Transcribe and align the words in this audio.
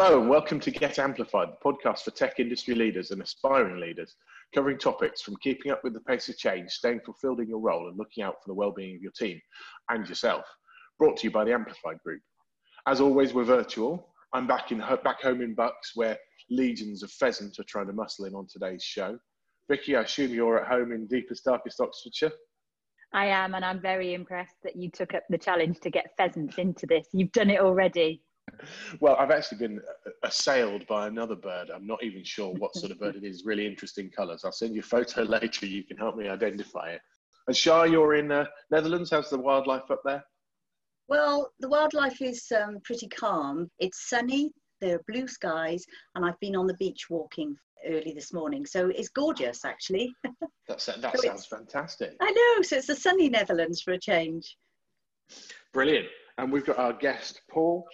Hello 0.00 0.20
and 0.20 0.30
welcome 0.30 0.60
to 0.60 0.70
Get 0.70 1.00
Amplified, 1.00 1.48
the 1.48 1.56
podcast 1.72 2.02
for 2.02 2.12
tech 2.12 2.38
industry 2.38 2.76
leaders 2.76 3.10
and 3.10 3.20
aspiring 3.20 3.80
leaders, 3.80 4.14
covering 4.54 4.78
topics 4.78 5.22
from 5.22 5.34
keeping 5.42 5.72
up 5.72 5.82
with 5.82 5.92
the 5.92 6.00
pace 6.02 6.28
of 6.28 6.38
change, 6.38 6.70
staying 6.70 7.00
fulfilled 7.00 7.40
in 7.40 7.48
your 7.48 7.58
role, 7.58 7.88
and 7.88 7.98
looking 7.98 8.22
out 8.22 8.34
for 8.34 8.48
the 8.48 8.54
well-being 8.54 8.94
of 8.94 9.02
your 9.02 9.10
team 9.10 9.40
and 9.88 10.08
yourself. 10.08 10.44
Brought 11.00 11.16
to 11.16 11.24
you 11.24 11.32
by 11.32 11.42
the 11.42 11.52
Amplified 11.52 11.98
Group. 12.04 12.22
As 12.86 13.00
always, 13.00 13.34
we're 13.34 13.42
virtual. 13.42 14.14
I'm 14.32 14.46
back 14.46 14.70
in 14.70 14.78
back 14.78 15.20
home 15.20 15.40
in 15.40 15.56
Bucks, 15.56 15.96
where 15.96 16.16
legions 16.48 17.02
of 17.02 17.10
pheasant 17.10 17.58
are 17.58 17.64
trying 17.64 17.88
to 17.88 17.92
muscle 17.92 18.26
in 18.26 18.36
on 18.36 18.46
today's 18.48 18.84
show. 18.84 19.18
Vicky, 19.68 19.96
I 19.96 20.02
assume 20.02 20.32
you're 20.32 20.60
at 20.60 20.68
home 20.68 20.92
in 20.92 21.08
deepest, 21.08 21.44
darkest 21.44 21.80
Oxfordshire. 21.80 22.30
I 23.12 23.26
am, 23.26 23.56
and 23.56 23.64
I'm 23.64 23.80
very 23.80 24.14
impressed 24.14 24.58
that 24.62 24.76
you 24.76 24.92
took 24.92 25.12
up 25.14 25.24
the 25.28 25.38
challenge 25.38 25.80
to 25.80 25.90
get 25.90 26.12
pheasants 26.16 26.56
into 26.56 26.86
this. 26.86 27.08
You've 27.12 27.32
done 27.32 27.50
it 27.50 27.58
already 27.58 28.22
well, 29.00 29.16
I've 29.16 29.30
actually 29.30 29.58
been 29.58 29.80
assailed 30.22 30.86
by 30.86 31.06
another 31.06 31.36
bird. 31.36 31.70
I'm 31.74 31.86
not 31.86 32.02
even 32.02 32.24
sure 32.24 32.54
what 32.54 32.74
sort 32.74 32.92
of 32.92 32.98
bird 32.98 33.16
it 33.16 33.24
is. 33.24 33.44
Really 33.44 33.66
interesting 33.66 34.10
colours. 34.10 34.44
I'll 34.44 34.52
send 34.52 34.74
you 34.74 34.80
a 34.80 34.84
photo 34.84 35.22
later. 35.40 35.66
You 35.66 35.84
can 35.84 35.96
help 35.96 36.16
me 36.16 36.28
identify 36.28 36.90
it. 36.90 37.00
And 37.46 37.56
Shah, 37.56 37.84
you're 37.84 38.14
in 38.14 38.30
uh, 38.30 38.44
Netherlands. 38.70 39.10
How's 39.10 39.30
the 39.30 39.38
wildlife 39.38 39.90
up 39.90 40.02
there? 40.04 40.22
Well, 41.08 41.50
the 41.60 41.68
wildlife 41.68 42.20
is 42.20 42.52
um, 42.52 42.78
pretty 42.84 43.08
calm. 43.08 43.70
It's 43.78 44.10
sunny. 44.10 44.50
There 44.80 44.96
are 44.96 45.02
blue 45.08 45.26
skies, 45.26 45.84
and 46.14 46.24
I've 46.24 46.38
been 46.40 46.54
on 46.54 46.66
the 46.66 46.74
beach 46.74 47.06
walking 47.08 47.56
early 47.86 48.12
this 48.14 48.32
morning. 48.32 48.66
So 48.66 48.88
it's 48.88 49.08
gorgeous, 49.08 49.64
actually. 49.64 50.14
That's, 50.68 50.86
that 50.86 51.16
so 51.16 51.22
sounds 51.22 51.46
fantastic. 51.46 52.14
I 52.20 52.30
know. 52.30 52.62
So 52.62 52.76
it's 52.76 52.88
the 52.88 52.94
sunny 52.94 53.30
Netherlands 53.30 53.80
for 53.80 53.92
a 53.92 53.98
change. 53.98 54.56
Brilliant. 55.72 56.06
And 56.36 56.52
we've 56.52 56.66
got 56.66 56.78
our 56.78 56.92
guest, 56.92 57.40
Paul. 57.50 57.86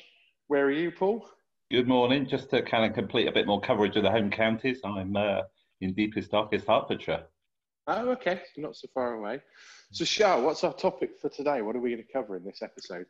Where 0.48 0.66
are 0.66 0.70
you, 0.70 0.90
Paul? 0.90 1.26
Good 1.70 1.88
morning. 1.88 2.26
Just 2.26 2.50
to 2.50 2.62
kind 2.62 2.84
of 2.84 2.94
complete 2.94 3.28
a 3.28 3.32
bit 3.32 3.46
more 3.46 3.60
coverage 3.60 3.96
of 3.96 4.02
the 4.02 4.10
home 4.10 4.30
counties, 4.30 4.78
I'm 4.84 5.16
uh, 5.16 5.40
in 5.80 5.94
deepest, 5.94 6.32
darkest 6.32 6.66
Hertfordshire. 6.66 7.24
Oh, 7.86 8.10
okay. 8.10 8.42
Not 8.58 8.76
so 8.76 8.88
far 8.92 9.14
away. 9.14 9.40
So, 9.90 10.04
Shah, 10.04 10.38
what's 10.38 10.62
our 10.62 10.74
topic 10.74 11.12
for 11.20 11.30
today? 11.30 11.62
What 11.62 11.76
are 11.76 11.80
we 11.80 11.90
going 11.90 12.04
to 12.04 12.12
cover 12.12 12.36
in 12.36 12.44
this 12.44 12.60
episode? 12.60 13.06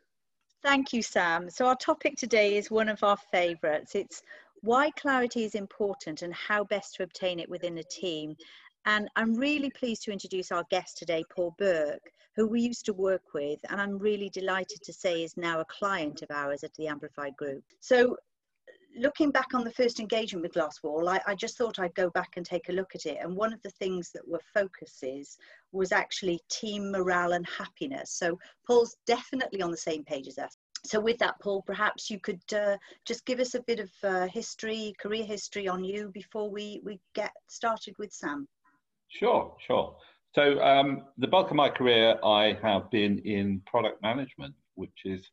Thank 0.63 0.93
you, 0.93 1.01
Sam. 1.01 1.49
So, 1.49 1.65
our 1.65 1.75
topic 1.75 2.15
today 2.15 2.55
is 2.55 2.71
one 2.71 2.87
of 2.87 3.03
our 3.03 3.17
favourites. 3.31 3.95
It's 3.95 4.21
why 4.61 4.91
clarity 4.91 5.43
is 5.43 5.55
important 5.55 6.21
and 6.21 6.33
how 6.33 6.63
best 6.63 6.95
to 6.95 7.03
obtain 7.03 7.39
it 7.39 7.49
within 7.49 7.77
a 7.79 7.83
team. 7.83 8.35
And 8.85 9.09
I'm 9.17 9.33
really 9.33 9.71
pleased 9.71 10.03
to 10.03 10.11
introduce 10.11 10.53
our 10.53 10.63
guest 10.71 10.97
today, 10.97 11.25
Paul 11.35 11.53
Burke, 11.57 12.11
who 12.35 12.47
we 12.47 12.61
used 12.61 12.85
to 12.85 12.93
work 12.93 13.33
with, 13.33 13.59
and 13.69 13.79
I'm 13.79 13.97
really 13.97 14.29
delighted 14.29 14.81
to 14.83 14.93
say 14.93 15.23
is 15.23 15.37
now 15.37 15.61
a 15.61 15.65
client 15.65 16.21
of 16.21 16.31
ours 16.31 16.63
at 16.63 16.73
the 16.75 16.87
Amplified 16.87 17.35
Group. 17.37 17.63
So, 17.79 18.17
looking 18.97 19.31
back 19.31 19.53
on 19.53 19.63
the 19.63 19.71
first 19.71 19.99
engagement 19.99 20.43
with 20.43 20.53
Glasswall, 20.53 21.09
I, 21.09 21.19
I, 21.27 21.35
just 21.35 21.57
thought 21.57 21.79
I'd 21.79 21.95
go 21.95 22.09
back 22.09 22.33
and 22.37 22.45
take 22.45 22.69
a 22.69 22.73
look 22.73 22.95
at 22.95 23.05
it. 23.05 23.17
And 23.21 23.35
one 23.35 23.51
of 23.51 23.61
the 23.61 23.71
things 23.71 24.11
that 24.11 24.25
were 24.25 24.39
focuses 24.53 25.37
was 25.73 25.91
actually 25.91 26.39
team 26.49 26.91
morale 26.91 27.33
and 27.33 27.45
happiness. 27.47 28.11
So, 28.11 28.37
Paul's 28.67 28.97
definitely 29.07 29.61
on 29.61 29.71
the 29.71 29.77
same 29.77 30.03
page 30.03 30.27
as 30.27 30.37
us. 30.37 30.57
So, 30.83 30.99
with 30.99 31.17
that, 31.19 31.39
Paul, 31.41 31.61
perhaps 31.61 32.09
you 32.09 32.19
could 32.19 32.43
uh, 32.53 32.77
just 33.05 33.25
give 33.25 33.39
us 33.39 33.55
a 33.55 33.63
bit 33.63 33.79
of 33.79 33.91
uh, 34.03 34.27
history, 34.27 34.93
career 34.99 35.23
history 35.23 35.69
on 35.69 35.85
you 35.85 36.11
before 36.13 36.49
we, 36.49 36.81
we 36.83 36.99
get 37.13 37.31
started 37.47 37.95
with 37.97 38.11
Sam. 38.11 38.45
Sure, 39.07 39.55
sure. 39.65 39.95
So 40.35 40.61
um, 40.61 41.05
the 41.17 41.29
bulk 41.29 41.49
of 41.49 41.55
my 41.55 41.69
career, 41.69 42.17
I 42.21 42.57
have 42.61 42.91
been 42.91 43.19
in 43.19 43.61
product 43.65 44.01
management, 44.01 44.53
which 44.73 45.05
is 45.05 45.25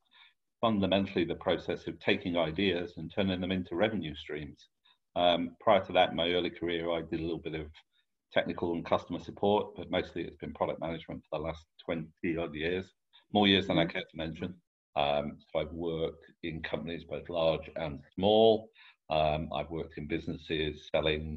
fundamentally 0.60 1.24
the 1.24 1.34
process 1.34 1.88
of 1.88 1.98
taking 1.98 2.36
ideas 2.36 2.92
and 2.98 3.12
turning 3.12 3.40
them 3.40 3.50
into 3.50 3.74
revenue 3.74 4.14
streams. 4.14 4.68
Um, 5.16 5.56
prior 5.60 5.84
to 5.86 5.92
that, 5.94 6.10
in 6.10 6.16
my 6.16 6.30
early 6.30 6.50
career, 6.50 6.88
I 6.92 7.00
did 7.00 7.18
a 7.18 7.22
little 7.24 7.40
bit 7.40 7.56
of 7.56 7.66
technical 8.32 8.74
and 8.74 8.86
customer 8.86 9.18
support, 9.18 9.74
but 9.76 9.90
mostly 9.90 10.22
it's 10.22 10.36
been 10.36 10.54
product 10.54 10.80
management 10.80 11.24
for 11.28 11.40
the 11.40 11.44
last 11.46 11.64
20 11.84 12.06
odd 12.38 12.54
years, 12.54 12.86
more 13.32 13.48
years 13.48 13.66
than 13.66 13.80
I 13.80 13.86
care 13.86 14.02
to 14.08 14.16
mention. 14.16 14.54
Um, 14.94 15.38
so 15.52 15.58
I've 15.58 15.72
worked 15.72 16.26
in 16.44 16.62
companies 16.62 17.02
both 17.10 17.28
large 17.28 17.68
and 17.74 17.98
small. 18.14 18.68
Um, 19.10 19.48
I've 19.52 19.70
worked 19.70 19.98
in 19.98 20.06
businesses 20.06 20.88
selling 20.94 21.36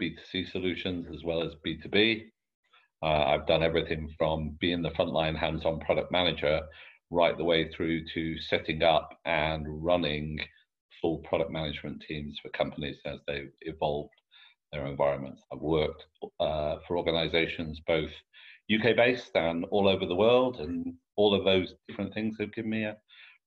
B2C 0.00 0.50
solutions 0.50 1.08
as 1.12 1.24
well 1.24 1.42
as 1.42 1.52
B2B. 1.66 2.30
Uh, 3.02 3.24
I've 3.24 3.46
done 3.46 3.62
everything 3.62 4.14
from 4.16 4.56
being 4.60 4.82
the 4.82 4.90
frontline 4.90 5.36
hands 5.36 5.64
on 5.64 5.80
product 5.80 6.12
manager 6.12 6.60
right 7.10 7.36
the 7.36 7.44
way 7.44 7.68
through 7.68 8.04
to 8.14 8.38
setting 8.40 8.82
up 8.82 9.18
and 9.24 9.66
running 9.84 10.38
full 11.00 11.18
product 11.18 11.50
management 11.50 12.02
teams 12.06 12.38
for 12.40 12.48
companies 12.50 12.96
as 13.04 13.18
they've 13.26 13.52
evolved 13.62 14.14
their 14.72 14.86
environments. 14.86 15.42
I've 15.52 15.60
worked 15.60 16.04
uh, 16.40 16.76
for 16.86 16.96
organizations 16.96 17.80
both 17.86 18.10
UK 18.72 18.96
based 18.96 19.34
and 19.34 19.64
all 19.66 19.88
over 19.88 20.06
the 20.06 20.14
world, 20.14 20.60
and 20.60 20.94
all 21.16 21.34
of 21.34 21.44
those 21.44 21.74
different 21.88 22.14
things 22.14 22.36
have 22.40 22.54
given 22.54 22.70
me 22.70 22.84
a 22.84 22.96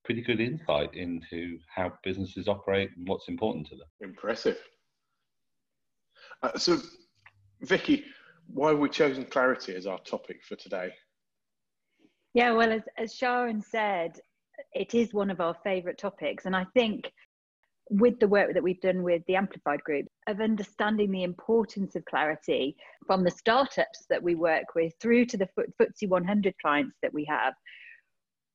pretty 0.03 0.21
good 0.21 0.39
insight 0.39 0.93
into 0.93 1.57
how 1.73 1.91
businesses 2.03 2.47
operate 2.47 2.91
and 2.95 3.07
what's 3.07 3.27
important 3.27 3.67
to 3.67 3.75
them. 3.75 3.87
Impressive. 4.01 4.57
Uh, 6.43 6.57
so, 6.57 6.77
Vicky, 7.61 8.03
why 8.47 8.69
have 8.69 8.79
we 8.79 8.89
chosen 8.89 9.25
clarity 9.25 9.75
as 9.75 9.87
our 9.87 9.99
topic 9.99 10.43
for 10.43 10.55
today? 10.55 10.91
Yeah, 12.33 12.51
well, 12.51 12.71
as, 12.71 12.81
as 12.97 13.13
Sharon 13.13 13.61
said, 13.61 14.19
it 14.73 14.93
is 14.93 15.13
one 15.13 15.29
of 15.29 15.39
our 15.39 15.55
favourite 15.63 15.97
topics. 15.97 16.45
And 16.45 16.55
I 16.55 16.65
think 16.73 17.11
with 17.89 18.19
the 18.19 18.27
work 18.27 18.53
that 18.53 18.63
we've 18.63 18.81
done 18.81 19.03
with 19.03 19.21
the 19.27 19.35
Amplified 19.35 19.83
Group, 19.83 20.07
of 20.27 20.41
understanding 20.41 21.11
the 21.11 21.23
importance 21.23 21.95
of 21.95 22.03
clarity 22.05 22.75
from 23.05 23.23
the 23.23 23.31
startups 23.31 24.05
that 24.09 24.21
we 24.21 24.35
work 24.35 24.75
with 24.75 24.93
through 24.99 25.25
to 25.25 25.37
the 25.37 25.47
FTSE 25.79 26.09
100 26.09 26.55
clients 26.61 26.97
that 27.01 27.13
we 27.13 27.25
have, 27.25 27.53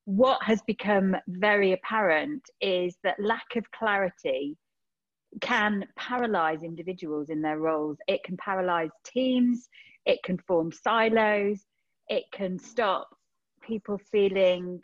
what 0.05 0.43
has 0.43 0.61
become 0.63 1.15
very 1.27 1.73
apparent 1.73 2.43
is 2.59 2.97
that 3.03 3.19
lack 3.19 3.55
of 3.55 3.69
clarity 3.71 4.57
can 5.39 5.85
paralyze 5.95 6.63
individuals 6.63 7.29
in 7.29 7.41
their 7.41 7.59
roles. 7.59 7.97
It 8.07 8.23
can 8.23 8.37
paralyze 8.37 8.89
teams, 9.05 9.69
it 10.05 10.19
can 10.23 10.37
form 10.39 10.71
silos, 10.71 11.65
it 12.09 12.23
can 12.33 12.59
stop 12.59 13.07
people 13.61 13.99
feeling 14.11 14.81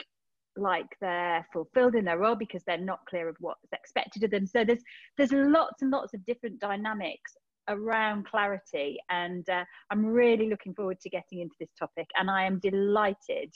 like 0.55 0.87
they're 1.01 1.45
fulfilled 1.53 1.95
in 1.95 2.05
their 2.05 2.17
role 2.17 2.35
because 2.35 2.63
they're 2.65 2.77
not 2.77 3.05
clear 3.07 3.27
of 3.29 3.35
what's 3.39 3.71
expected 3.73 4.23
of 4.23 4.31
them. 4.31 4.47
So 4.47 4.63
there's 4.63 4.83
there's 5.17 5.31
lots 5.31 5.81
and 5.81 5.91
lots 5.91 6.13
of 6.13 6.25
different 6.25 6.59
dynamics 6.59 7.33
around 7.69 8.25
clarity, 8.25 8.97
and 9.09 9.47
uh, 9.49 9.65
I'm 9.91 10.05
really 10.05 10.49
looking 10.49 10.73
forward 10.73 10.99
to 11.01 11.09
getting 11.09 11.41
into 11.41 11.55
this 11.59 11.69
topic. 11.77 12.07
And 12.17 12.29
I 12.29 12.45
am 12.45 12.59
delighted 12.59 13.53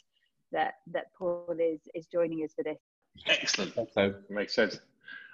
that 0.51 0.73
that 0.91 1.05
Paul 1.17 1.55
is 1.59 1.79
is 1.95 2.07
joining 2.07 2.39
us 2.39 2.53
for 2.55 2.63
this. 2.63 2.77
Excellent. 3.27 3.73
So 3.93 4.13
makes 4.29 4.53
sense. 4.53 4.79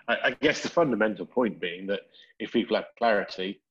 I, 0.08 0.18
I 0.26 0.32
guess 0.42 0.62
the 0.62 0.70
fundamental 0.70 1.26
point 1.26 1.60
being 1.60 1.88
that 1.88 2.02
if 2.40 2.52
people 2.52 2.76
have 2.76 2.86
clarity, 2.98 3.62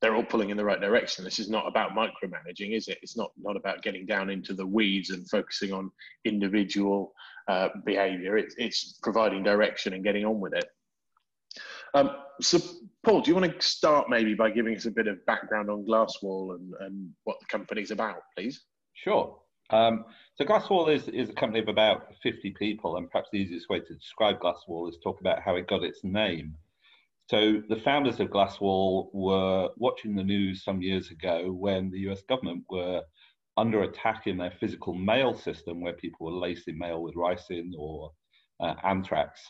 they're 0.00 0.14
all 0.14 0.24
pulling 0.24 0.50
in 0.50 0.56
the 0.56 0.64
right 0.64 0.80
direction. 0.80 1.24
This 1.24 1.38
is 1.38 1.48
not 1.48 1.66
about 1.66 1.92
micromanaging, 1.92 2.76
is 2.76 2.88
it? 2.88 2.98
It's 3.02 3.16
not 3.16 3.32
not 3.38 3.56
about 3.56 3.82
getting 3.82 4.04
down 4.04 4.28
into 4.28 4.52
the 4.52 4.66
weeds 4.66 5.10
and 5.10 5.28
focusing 5.30 5.72
on 5.72 5.90
individual 6.24 7.14
uh, 7.48 7.68
behaviour. 7.84 8.36
It's 8.36 8.54
it's 8.58 8.98
providing 9.02 9.42
direction 9.42 9.94
and 9.94 10.04
getting 10.04 10.24
on 10.24 10.40
with 10.40 10.54
it. 10.54 10.66
Um, 11.94 12.16
so, 12.40 12.58
Paul, 13.04 13.20
do 13.20 13.30
you 13.30 13.36
want 13.36 13.60
to 13.60 13.66
start 13.66 14.10
maybe 14.10 14.34
by 14.34 14.50
giving 14.50 14.76
us 14.76 14.86
a 14.86 14.90
bit 14.90 15.06
of 15.06 15.24
background 15.26 15.70
on 15.70 15.86
Glasswall 15.86 16.56
and, 16.56 16.74
and 16.80 17.10
what 17.22 17.38
the 17.38 17.46
company's 17.46 17.92
about, 17.92 18.22
please? 18.36 18.64
Sure. 18.94 19.38
Um, 19.70 20.04
so 20.36 20.44
Glasswall 20.44 20.94
is, 20.94 21.08
is 21.08 21.30
a 21.30 21.34
company 21.34 21.60
of 21.60 21.68
about 21.68 22.14
50 22.22 22.54
people, 22.58 22.96
and 22.96 23.10
perhaps 23.10 23.30
the 23.32 23.38
easiest 23.38 23.68
way 23.68 23.80
to 23.80 23.94
describe 23.94 24.40
Glasswall 24.40 24.88
is 24.88 24.98
talk 25.02 25.20
about 25.20 25.42
how 25.42 25.56
it 25.56 25.68
got 25.68 25.84
its 25.84 26.00
name. 26.04 26.54
So 27.30 27.62
the 27.68 27.80
founders 27.80 28.20
of 28.20 28.28
Glasswall 28.28 29.08
were 29.14 29.70
watching 29.76 30.14
the 30.14 30.22
news 30.22 30.62
some 30.62 30.82
years 30.82 31.10
ago 31.10 31.52
when 31.52 31.90
the 31.90 32.00
US 32.10 32.22
government 32.22 32.64
were 32.68 33.02
under 33.56 33.82
attack 33.82 34.26
in 34.26 34.36
their 34.36 34.52
physical 34.60 34.94
mail 34.94 35.32
system, 35.32 35.80
where 35.80 35.94
people 35.94 36.26
were 36.26 36.38
lacing 36.38 36.76
mail 36.76 37.00
with 37.00 37.14
ricin 37.14 37.70
or 37.78 38.10
uh, 38.60 38.74
anthrax. 38.82 39.40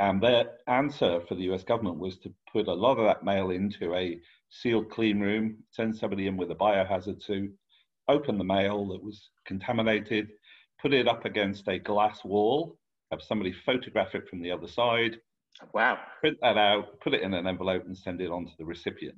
And 0.00 0.22
their 0.22 0.52
answer 0.68 1.20
for 1.26 1.34
the 1.34 1.50
US 1.52 1.64
government 1.64 1.98
was 1.98 2.18
to 2.18 2.32
put 2.52 2.68
a 2.68 2.72
lot 2.72 2.98
of 2.98 3.06
that 3.06 3.24
mail 3.24 3.50
into 3.50 3.94
a 3.94 4.20
sealed 4.50 4.90
clean 4.90 5.18
room, 5.18 5.58
send 5.70 5.96
somebody 5.96 6.28
in 6.28 6.36
with 6.36 6.52
a 6.52 6.54
biohazard 6.54 7.20
suit, 7.20 7.52
open 8.08 8.38
the 8.38 8.44
mail 8.44 8.88
that 8.88 9.02
was 9.02 9.30
contaminated, 9.46 10.28
put 10.80 10.92
it 10.92 11.08
up 11.08 11.24
against 11.24 11.68
a 11.68 11.78
glass 11.78 12.24
wall, 12.24 12.78
have 13.10 13.22
somebody 13.22 13.52
photograph 13.52 14.14
it 14.14 14.28
from 14.28 14.42
the 14.42 14.50
other 14.50 14.68
side. 14.68 15.18
Wow. 15.72 15.98
Print 16.20 16.38
that 16.42 16.56
out, 16.56 17.00
put 17.00 17.14
it 17.14 17.22
in 17.22 17.34
an 17.34 17.46
envelope, 17.46 17.84
and 17.86 17.96
send 17.96 18.20
it 18.20 18.30
on 18.30 18.46
to 18.46 18.52
the 18.58 18.64
recipient. 18.64 19.16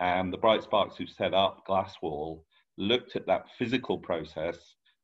And 0.00 0.32
the 0.32 0.38
Bright 0.38 0.62
Sparks 0.62 0.96
who 0.96 1.06
set 1.06 1.34
up 1.34 1.64
Glasswall 1.68 2.42
looked 2.76 3.16
at 3.16 3.26
that 3.26 3.46
physical 3.58 3.98
process 3.98 4.58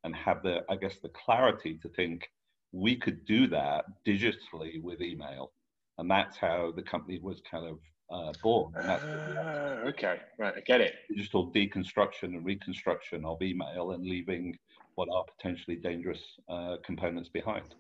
and 0.05 0.15
had 0.15 0.43
the, 0.43 0.65
I 0.69 0.77
guess, 0.77 0.99
the 0.99 1.11
clarity 1.11 1.79
to 1.83 1.89
think 1.91 2.29
we 2.73 2.97
could 2.97 3.25
do 3.25 3.47
that 3.49 3.85
digitally 4.07 4.83
with 4.83 5.01
email. 5.01 5.53
And 5.99 6.11
that's 6.11 6.37
how 6.37 6.73
the 6.75 6.83
company 6.83 7.19
was 7.23 7.43
kind 7.51 7.67
of 7.67 7.79
uh, 8.11 8.33
born. 8.43 8.75
Uh, 8.75 9.83
okay, 9.87 10.19
right, 10.39 10.55
I 10.57 10.61
get 10.61 10.81
it. 10.81 10.95
Digital 11.09 11.51
deconstruction 11.53 12.25
and 12.35 12.45
reconstruction 12.45 13.25
of 13.25 13.41
email 13.43 13.93
and 13.93 14.05
leaving 14.05 14.59
what 14.97 15.09
are 15.15 15.25
potentially 15.37 15.77
dangerous 15.77 16.21
uh, 16.49 16.77
components 16.85 17.29
behind. 17.29 17.75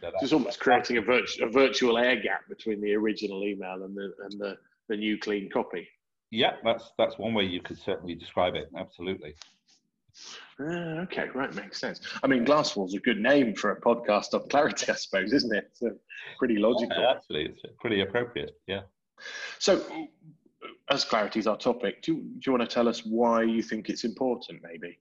So 0.00 0.10
it's 0.20 0.32
almost 0.32 0.60
creating 0.60 0.98
a, 0.98 1.00
virtu- 1.00 1.44
a 1.44 1.48
virtual 1.48 1.96
air 1.96 2.16
gap 2.16 2.46
between 2.48 2.80
the 2.80 2.94
original 2.94 3.42
email 3.42 3.82
and 3.84 3.96
the 3.96 4.12
and 4.24 4.38
the, 4.38 4.58
the 4.88 4.96
new 4.96 5.18
clean 5.18 5.48
copy. 5.50 5.88
Yeah, 6.30 6.56
that's 6.62 6.92
that's 6.98 7.16
one 7.18 7.32
way 7.32 7.44
you 7.44 7.62
could 7.62 7.78
certainly 7.78 8.14
describe 8.14 8.54
it. 8.54 8.68
Absolutely. 8.76 9.34
Uh, 10.60 11.02
okay, 11.04 11.26
right, 11.34 11.52
makes 11.54 11.80
sense. 11.80 12.00
I 12.22 12.26
mean, 12.26 12.44
Glasswall's 12.44 12.94
a 12.94 13.00
good 13.00 13.18
name 13.18 13.54
for 13.54 13.72
a 13.72 13.80
podcast 13.80 14.34
on 14.34 14.48
clarity, 14.48 14.92
I 14.92 14.94
suppose, 14.94 15.32
isn't 15.32 15.56
it? 15.56 15.70
It's 15.80 15.98
pretty 16.38 16.56
logical. 16.56 16.96
Yeah, 16.96 17.12
actually, 17.16 17.46
it's 17.46 17.60
pretty 17.80 18.00
appropriate. 18.02 18.52
Yeah. 18.66 18.82
So, 19.58 20.08
as 20.90 21.04
clarity 21.04 21.40
is 21.40 21.46
our 21.46 21.56
topic, 21.56 22.02
do 22.02 22.12
you, 22.12 22.18
do 22.22 22.40
you 22.46 22.52
want 22.52 22.68
to 22.68 22.74
tell 22.74 22.88
us 22.88 23.04
why 23.04 23.42
you 23.42 23.62
think 23.62 23.88
it's 23.88 24.04
important, 24.04 24.60
maybe? 24.62 24.98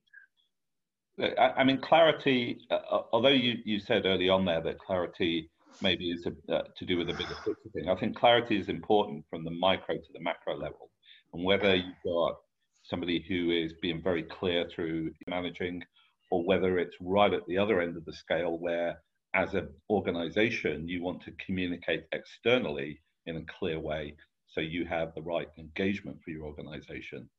I, 1.20 1.62
I 1.62 1.64
mean, 1.64 1.80
clarity, 1.80 2.60
uh, 2.72 2.76
uh, 2.76 3.04
although 3.12 3.30
you, 3.30 3.58
you 3.66 3.80
said 3.80 4.06
early 4.06 4.30
on 4.30 4.46
there 4.46 4.62
that 4.62 4.80
clarity 4.80 5.50
maybe 5.82 6.12
is 6.12 6.26
a, 6.26 6.54
uh, 6.54 6.64
to 6.78 6.86
do 6.86 6.98
with 6.98 7.10
a 7.10 7.14
bigger 7.14 7.36
picture 7.36 7.70
thing, 7.74 7.90
I 7.90 7.96
think 7.96 8.18
clarity 8.18 8.60
is 8.60 8.70
important 8.70 9.26
from 9.30 9.44
the 9.44 9.52
micro 9.52 9.96
to 9.96 10.14
the 10.14 10.22
macro 10.22 10.58
level. 10.58 10.90
And 11.34 11.44
whether 11.44 11.76
you've 11.76 11.96
got 12.06 12.36
somebody 12.84 13.24
who 13.28 13.52
is 13.52 13.74
being 13.82 14.02
very 14.02 14.24
clear 14.24 14.68
through 14.70 15.12
managing, 15.28 15.84
or 16.32 16.44
whether 16.44 16.80
it's 16.80 16.96
right 17.00 17.34
at 17.34 17.46
the 17.48 17.58
other 17.58 17.82
end 17.82 17.96
of 17.96 18.06
the 18.06 18.14
scale 18.14 18.58
where, 18.58 18.98
as 19.36 19.54
an 19.54 19.70
organization, 19.90 20.88
you 20.88 21.04
want 21.04 21.22
to 21.24 21.32
communicate 21.46 22.06
externally 22.12 23.00
in 23.26 23.38
a 23.38 23.46
clear 23.60 23.80
way 23.80 24.16
so 24.48 24.62
you 24.62 24.86
have 24.86 25.14
the 25.16 25.22
right 25.22 25.48
engagement 25.58 26.18
for 26.24 26.32
your 26.32 26.46
organization. 26.46 27.30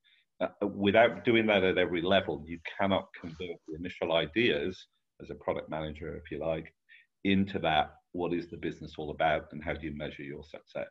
Uh, 0.40 0.66
without 0.66 1.24
doing 1.24 1.46
that 1.46 1.62
at 1.62 1.78
every 1.78 2.02
level, 2.02 2.42
you 2.46 2.58
cannot 2.78 3.06
convert 3.18 3.56
the 3.68 3.74
initial 3.78 4.12
ideas 4.12 4.86
as 5.22 5.30
a 5.30 5.34
product 5.36 5.70
manager, 5.70 6.16
if 6.16 6.30
you 6.30 6.44
like, 6.44 6.74
into 7.22 7.58
that 7.60 7.92
what 8.12 8.32
is 8.32 8.48
the 8.48 8.56
business 8.56 8.94
all 8.96 9.10
about 9.10 9.46
and 9.52 9.62
how 9.62 9.72
do 9.74 9.86
you 9.86 9.96
measure 9.96 10.22
your 10.22 10.42
success. 10.44 10.88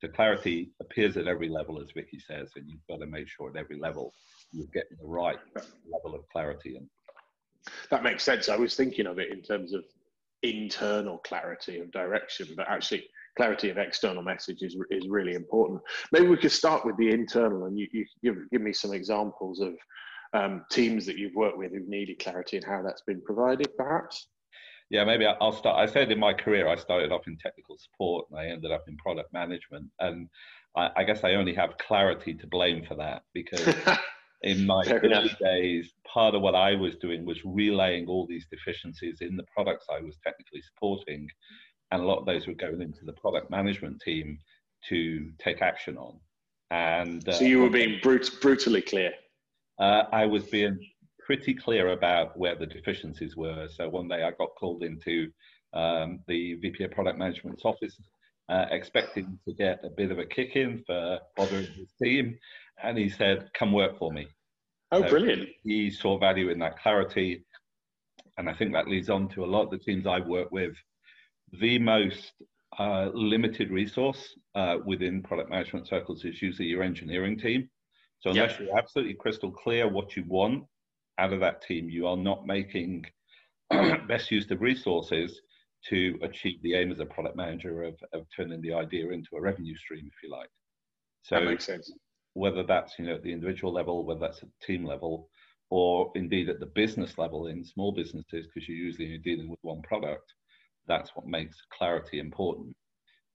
So 0.00 0.08
clarity 0.08 0.70
appears 0.80 1.16
at 1.16 1.26
every 1.26 1.48
level, 1.48 1.80
as 1.80 1.88
Vicky 1.94 2.20
says, 2.20 2.50
and 2.56 2.68
you've 2.68 2.86
got 2.88 3.00
to 3.00 3.06
make 3.06 3.28
sure 3.28 3.50
at 3.50 3.56
every 3.56 3.78
level 3.78 4.12
you're 4.52 4.66
getting 4.72 4.96
the 5.00 5.08
right 5.08 5.38
level 5.90 6.18
of 6.18 6.28
clarity. 6.32 6.76
And 6.76 6.88
that 7.90 8.02
makes 8.02 8.22
sense. 8.22 8.48
I 8.48 8.56
was 8.56 8.76
thinking 8.76 9.06
of 9.06 9.18
it 9.18 9.32
in 9.32 9.42
terms 9.42 9.72
of 9.72 9.84
internal 10.42 11.18
clarity 11.18 11.80
of 11.80 11.90
direction, 11.90 12.48
but 12.56 12.68
actually 12.68 13.08
clarity 13.38 13.70
of 13.70 13.78
external 13.78 14.22
message 14.22 14.62
is, 14.62 14.76
is 14.90 15.08
really 15.08 15.34
important. 15.34 15.80
Maybe 16.10 16.26
we 16.26 16.36
could 16.36 16.50
start 16.50 16.84
with 16.84 16.96
the 16.96 17.12
internal 17.12 17.66
and 17.66 17.78
you, 17.78 17.86
you 17.92 18.04
give, 18.20 18.34
give 18.50 18.60
me 18.60 18.72
some 18.72 18.92
examples 18.92 19.60
of 19.60 19.74
um, 20.32 20.64
teams 20.72 21.06
that 21.06 21.16
you've 21.16 21.36
worked 21.36 21.56
with 21.56 21.70
who've 21.70 21.88
needed 21.88 22.18
clarity 22.18 22.56
and 22.56 22.66
how 22.66 22.82
that's 22.82 23.02
been 23.02 23.22
provided, 23.22 23.68
perhaps. 23.76 24.26
Yeah, 24.90 25.04
maybe 25.04 25.24
I'll 25.24 25.52
start. 25.52 25.78
I 25.78 25.86
said 25.90 26.10
in 26.10 26.18
my 26.18 26.34
career, 26.34 26.66
I 26.66 26.74
started 26.74 27.12
off 27.12 27.28
in 27.28 27.38
technical 27.38 27.78
support 27.78 28.26
and 28.28 28.40
I 28.40 28.46
ended 28.46 28.72
up 28.72 28.84
in 28.88 28.96
product 28.96 29.32
management. 29.32 29.86
And 30.00 30.28
I, 30.76 30.90
I 30.96 31.04
guess 31.04 31.22
I 31.22 31.34
only 31.34 31.54
have 31.54 31.78
clarity 31.78 32.34
to 32.34 32.46
blame 32.48 32.84
for 32.88 32.96
that 32.96 33.22
because 33.34 33.72
in 34.42 34.66
my 34.66 34.82
Fair 34.84 34.98
early 34.98 35.12
enough. 35.12 35.38
days, 35.38 35.92
part 36.12 36.34
of 36.34 36.42
what 36.42 36.56
I 36.56 36.74
was 36.74 36.96
doing 36.96 37.24
was 37.24 37.38
relaying 37.44 38.08
all 38.08 38.26
these 38.26 38.48
deficiencies 38.50 39.18
in 39.20 39.36
the 39.36 39.44
products 39.54 39.86
I 39.88 40.00
was 40.00 40.16
technically 40.24 40.62
supporting. 40.62 41.28
And 41.90 42.02
a 42.02 42.04
lot 42.04 42.18
of 42.18 42.26
those 42.26 42.46
were 42.46 42.54
going 42.54 42.82
into 42.82 43.04
the 43.04 43.12
product 43.14 43.50
management 43.50 44.00
team 44.02 44.38
to 44.88 45.30
take 45.38 45.62
action 45.62 45.96
on. 45.96 46.18
And 46.70 47.26
uh, 47.28 47.32
so 47.32 47.44
you 47.44 47.60
were 47.60 47.70
being 47.70 47.98
brut- 48.02 48.30
brutally 48.42 48.82
clear. 48.82 49.12
Uh, 49.78 50.04
I 50.12 50.26
was 50.26 50.44
being 50.44 50.78
pretty 51.24 51.54
clear 51.54 51.88
about 51.88 52.36
where 52.36 52.56
the 52.56 52.66
deficiencies 52.66 53.36
were. 53.36 53.68
So 53.70 53.88
one 53.88 54.08
day 54.08 54.22
I 54.22 54.32
got 54.32 54.50
called 54.58 54.82
into 54.82 55.30
um, 55.72 56.20
the 56.26 56.54
VP 56.54 56.84
of 56.84 56.90
Product 56.90 57.18
Management's 57.18 57.64
office, 57.64 57.96
uh, 58.48 58.66
expecting 58.70 59.38
to 59.46 59.54
get 59.54 59.80
a 59.84 59.90
bit 59.90 60.10
of 60.10 60.18
a 60.18 60.24
kick 60.26 60.56
in 60.56 60.82
for 60.86 61.18
bothering 61.36 61.66
his 61.66 61.92
team. 62.02 62.36
And 62.82 62.96
he 62.96 63.08
said, 63.08 63.50
Come 63.54 63.72
work 63.72 63.98
for 63.98 64.12
me. 64.12 64.26
Oh, 64.90 65.02
so 65.02 65.08
brilliant. 65.08 65.48
He 65.64 65.90
saw 65.90 66.18
value 66.18 66.50
in 66.50 66.58
that 66.60 66.78
clarity. 66.78 67.44
And 68.36 68.48
I 68.48 68.54
think 68.54 68.72
that 68.72 68.88
leads 68.88 69.10
on 69.10 69.28
to 69.30 69.44
a 69.44 69.46
lot 69.46 69.64
of 69.64 69.70
the 69.70 69.78
teams 69.78 70.06
I 70.06 70.20
work 70.20 70.50
with. 70.50 70.74
The 71.52 71.78
most 71.78 72.32
uh, 72.78 73.08
limited 73.14 73.70
resource 73.70 74.34
uh, 74.54 74.76
within 74.84 75.22
product 75.22 75.50
management 75.50 75.88
circles 75.88 76.24
is 76.24 76.40
usually 76.42 76.68
your 76.68 76.82
engineering 76.82 77.38
team. 77.38 77.68
So 78.20 78.30
unless 78.30 78.52
yep. 78.52 78.60
you're 78.60 78.78
absolutely 78.78 79.14
crystal 79.14 79.50
clear 79.50 79.88
what 79.88 80.16
you 80.16 80.24
want 80.26 80.64
out 81.18 81.32
of 81.32 81.40
that 81.40 81.62
team, 81.62 81.88
you 81.88 82.06
are 82.06 82.16
not 82.16 82.46
making 82.46 83.04
best 84.08 84.30
use 84.30 84.50
of 84.50 84.60
resources 84.60 85.40
to 85.88 86.18
achieve 86.22 86.60
the 86.62 86.74
aim 86.74 86.90
as 86.90 86.98
a 86.98 87.06
product 87.06 87.36
manager 87.36 87.82
of, 87.82 87.94
of 88.12 88.26
turning 88.34 88.60
the 88.60 88.72
idea 88.72 89.10
into 89.10 89.36
a 89.36 89.40
revenue 89.40 89.76
stream, 89.76 90.06
if 90.06 90.22
you 90.22 90.30
like. 90.30 90.48
So 91.22 91.36
that 91.36 91.44
makes 91.44 91.64
sense. 91.64 91.92
Whether 92.34 92.62
that's 92.62 92.98
you 92.98 93.06
know 93.06 93.14
at 93.14 93.22
the 93.22 93.32
individual 93.32 93.72
level, 93.72 94.04
whether 94.04 94.20
that's 94.20 94.42
at 94.42 94.48
team 94.62 94.84
level, 94.84 95.28
or 95.70 96.10
indeed 96.14 96.48
at 96.48 96.60
the 96.60 96.66
business 96.66 97.18
level 97.18 97.46
in 97.46 97.64
small 97.64 97.92
businesses, 97.92 98.46
because 98.46 98.68
you're 98.68 98.76
usually 98.76 99.18
dealing 99.18 99.48
with 99.48 99.58
one 99.62 99.82
product, 99.82 100.32
that's 100.88 101.14
what 101.14 101.26
makes 101.26 101.56
clarity 101.76 102.18
important. 102.18 102.74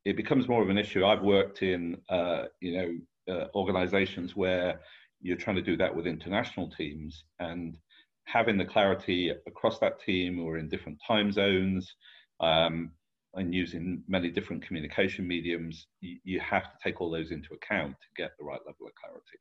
It 0.05 0.17
becomes 0.17 0.49
more 0.49 0.61
of 0.61 0.69
an 0.69 0.77
issue. 0.77 1.05
I've 1.05 1.21
worked 1.21 1.61
in 1.61 1.97
uh, 2.09 2.45
you 2.59 2.77
know 2.77 3.33
uh, 3.33 3.47
organizations 3.55 4.35
where 4.35 4.81
you're 5.21 5.37
trying 5.37 5.55
to 5.55 5.61
do 5.61 5.77
that 5.77 5.95
with 5.95 6.05
international 6.05 6.69
teams 6.69 7.23
and 7.39 7.77
having 8.25 8.57
the 8.57 8.65
clarity 8.65 9.31
across 9.47 9.79
that 9.79 10.01
team 10.01 10.39
or 10.39 10.57
in 10.57 10.69
different 10.69 10.99
time 11.05 11.31
zones 11.31 11.95
um, 12.39 12.91
and 13.35 13.53
using 13.53 14.03
many 14.07 14.29
different 14.29 14.65
communication 14.65 15.27
mediums, 15.27 15.87
you, 16.01 16.17
you, 16.23 16.39
have 16.39 16.63
to 16.63 16.77
take 16.83 17.01
all 17.01 17.09
those 17.09 17.31
into 17.31 17.53
account 17.53 17.95
to 18.01 18.21
get 18.21 18.31
the 18.37 18.45
right 18.45 18.59
level 18.65 18.85
of 18.85 18.93
clarity. 18.95 19.39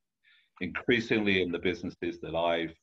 Increasingly, 0.60 1.42
in 1.42 1.52
the 1.52 1.58
businesses 1.58 2.20
that 2.20 2.34
I've 2.34 2.74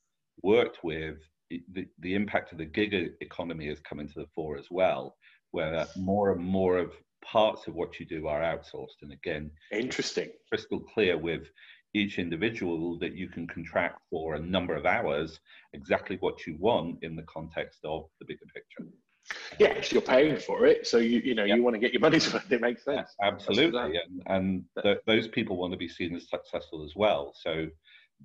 worked 0.44 0.84
with, 0.84 1.18
the, 1.50 1.88
the 2.00 2.16
impact 2.16 2.52
of 2.52 2.58
the 2.58 2.66
gig 2.66 3.14
economy 3.22 3.68
is 3.68 3.80
coming 3.80 4.08
to 4.08 4.20
the 4.20 4.28
fore 4.36 4.58
as 4.58 4.68
well, 4.70 5.16
where 5.52 5.88
more 5.96 6.32
and 6.32 6.42
more 6.42 6.78
of 6.78 6.92
parts 7.24 7.68
of 7.68 7.76
what 7.76 8.00
you 8.00 8.06
do 8.06 8.28
are 8.28 8.42
outsourced. 8.42 9.02
And 9.02 9.12
again, 9.12 9.52
interesting, 9.72 10.30
crystal 10.48 10.80
clear 10.80 11.18
with 11.18 11.48
each 11.94 12.20
individual 12.20 13.00
that 13.00 13.16
you 13.16 13.28
can 13.28 13.48
contract 13.48 14.00
for 14.10 14.36
a 14.36 14.40
number 14.40 14.76
of 14.76 14.86
hours 14.86 15.40
exactly 15.74 16.18
what 16.20 16.46
you 16.46 16.56
want 16.60 17.04
in 17.04 17.16
the 17.16 17.24
context 17.24 17.80
of 17.84 18.06
the 18.20 18.26
bigger 18.26 18.46
picture. 18.54 18.92
Yeah, 19.60 19.74
because 19.74 19.92
you're 19.92 20.02
paying 20.02 20.38
for 20.38 20.66
it, 20.66 20.88
so 20.88 20.98
you 20.98 21.20
you 21.20 21.36
know 21.36 21.44
you 21.44 21.62
want 21.62 21.76
to 21.76 21.80
get 21.80 21.94
your 21.94 22.00
money's 22.00 22.32
worth. 22.34 22.52
It 22.52 22.62
makes 22.62 22.84
sense. 22.84 23.16
Yeah, 23.20 23.28
absolutely, 23.28 23.98
and, 23.98 24.24
and 24.26 24.64
th- 24.82 25.00
those 25.06 25.28
people 25.28 25.56
want 25.58 25.72
to 25.72 25.78
be 25.78 25.88
seen 25.88 26.16
as 26.16 26.30
successful 26.30 26.84
as 26.84 26.96
well. 26.96 27.34
So 27.36 27.68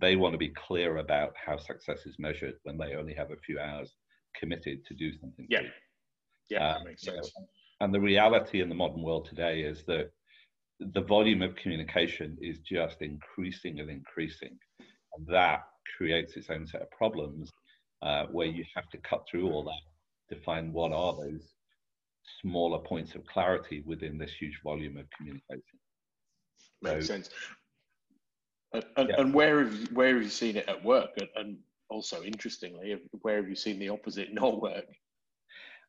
they 0.00 0.16
want 0.16 0.32
to 0.32 0.38
be 0.38 0.50
clear 0.50 0.98
about 0.98 1.32
how 1.44 1.56
success 1.56 2.06
is 2.06 2.16
measured 2.18 2.54
when 2.64 2.76
they 2.76 2.94
only 2.94 3.14
have 3.14 3.30
a 3.30 3.36
few 3.36 3.58
hours 3.58 3.94
committed 4.38 4.84
to 4.86 4.94
do 4.94 5.12
something. 5.20 5.46
Yeah, 5.48 5.62
yeah, 6.50 6.68
um, 6.68 6.74
that 6.78 6.88
makes 6.88 7.02
sense. 7.02 7.32
You 7.36 7.42
know, 7.42 7.48
and 7.80 7.94
the 7.94 8.00
reality 8.00 8.60
in 8.60 8.68
the 8.68 8.74
modern 8.74 9.02
world 9.02 9.26
today 9.28 9.60
is 9.62 9.84
that 9.84 10.10
the 10.80 11.02
volume 11.02 11.42
of 11.42 11.56
communication 11.56 12.36
is 12.40 12.58
just 12.60 13.00
increasing 13.00 13.80
and 13.80 13.90
increasing. 13.90 14.58
And 15.16 15.26
that 15.28 15.60
creates 15.96 16.36
its 16.36 16.50
own 16.50 16.66
set 16.66 16.82
of 16.82 16.90
problems 16.90 17.50
uh, 18.02 18.26
where 18.30 18.46
you 18.46 18.64
have 18.74 18.88
to 18.90 18.98
cut 18.98 19.24
through 19.30 19.50
all 19.50 19.64
that 19.64 20.34
to 20.34 20.42
find 20.42 20.72
what 20.72 20.92
are 20.92 21.14
those 21.14 21.54
smaller 22.40 22.78
points 22.78 23.14
of 23.14 23.24
clarity 23.26 23.82
within 23.86 24.18
this 24.18 24.32
huge 24.32 24.58
volume 24.64 24.96
of 24.96 25.06
communication. 25.16 25.78
Makes 26.82 27.06
so, 27.06 27.14
sense. 27.14 27.30
And, 28.74 28.84
and, 28.96 29.08
yeah. 29.08 29.20
and, 29.20 29.32
where 29.32 29.64
have 29.64 29.72
you, 29.72 29.86
where 29.92 30.14
have 30.14 30.22
you 30.22 30.28
seen 30.28 30.56
it 30.56 30.68
at 30.68 30.84
work? 30.84 31.10
And, 31.18 31.28
and 31.36 31.56
also, 31.88 32.22
interestingly, 32.22 33.00
where 33.22 33.36
have 33.36 33.48
you 33.48 33.54
seen 33.54 33.78
the 33.78 33.88
opposite 33.88 34.28
not 34.32 34.60
work? 34.60 34.86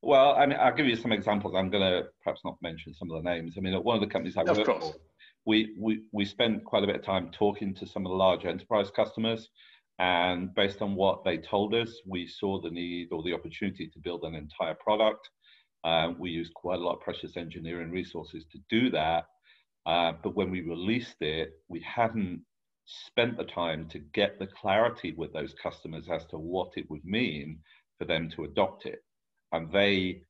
Well, 0.02 0.36
I 0.36 0.46
mean, 0.46 0.60
I'll 0.62 0.76
give 0.76 0.86
you 0.86 0.96
some 0.96 1.12
examples. 1.12 1.56
I'm 1.56 1.72
going 1.72 1.84
to 1.84 2.10
perhaps 2.24 2.42
not 2.46 2.58
mention 2.62 2.94
some 2.94 3.10
of 3.10 3.24
the 3.24 3.30
names. 3.30 3.56
I 3.58 3.62
mean, 3.62 3.74
at 3.74 3.84
one 3.84 3.96
of 3.96 4.02
the 4.02 4.08
companies 4.08 4.38
I 4.38 4.42
of 4.42 4.58
work 4.58 4.68
course. 4.68 4.92
for, 4.92 4.96
we, 5.48 5.76
we, 5.80 6.04
we 6.12 6.26
spent 6.26 6.64
quite 6.64 6.84
a 6.84 6.88
bit 6.88 6.98
of 6.98 7.04
time 7.04 7.32
talking 7.32 7.74
to 7.76 7.88
some 7.88 8.06
of 8.06 8.12
the 8.12 8.16
large 8.16 8.46
enterprise 8.46 8.92
customers. 8.96 9.50
And 9.98 10.54
based 10.54 10.82
on 10.82 10.96
what 10.96 11.24
they 11.24 11.38
told 11.38 11.74
us, 11.74 11.90
we 12.06 12.28
saw 12.28 12.62
the 12.62 12.70
need 12.70 13.08
or 13.12 13.24
the 13.24 13.34
opportunity 13.34 13.88
to 13.88 14.00
build 14.00 14.24
an 14.26 14.36
entire 14.36 14.76
product. 14.76 15.30
Um, 15.84 16.18
we 16.20 16.30
used 16.30 16.54
quite 16.54 16.80
a 16.80 16.84
lot 16.84 16.96
of 16.96 17.02
precious 17.02 17.38
engineering 17.38 17.90
resources 17.90 18.46
to 18.52 18.60
do 18.70 18.92
that. 18.92 19.26
Uh, 19.86 20.14
but 20.22 20.36
when 20.36 20.52
we 20.52 20.62
released 20.62 21.22
it, 21.22 21.54
we 21.68 21.80
hadn't 21.80 22.42
spent 22.86 23.38
the 23.38 23.44
time 23.44 23.88
to 23.90 24.00
get 24.00 24.40
the 24.40 24.48
clarity 24.48 25.14
with 25.18 25.34
those 25.34 25.54
customers 25.62 26.08
as 26.10 26.26
to 26.28 26.38
what 26.38 26.72
it 26.76 26.90
would 26.90 27.04
mean 27.04 27.60
for 27.98 28.06
them 28.06 28.30
to 28.30 28.44
adopt 28.44 28.86
it 28.86 29.04
and 29.52 29.72
they 29.72 30.22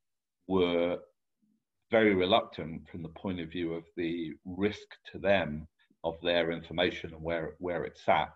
were 0.48 0.98
very 1.92 2.14
reluctant 2.14 2.88
from 2.90 3.02
the 3.02 3.10
point 3.10 3.40
of 3.40 3.50
view 3.50 3.74
of 3.74 3.84
the 3.96 4.34
risk 4.46 4.88
to 5.12 5.20
them 5.20 5.68
of 6.04 6.16
their 6.22 6.52
information 6.52 7.14
and 7.14 7.22
where, 7.22 7.56
where 7.60 7.84
it's 7.84 8.08
at. 8.08 8.30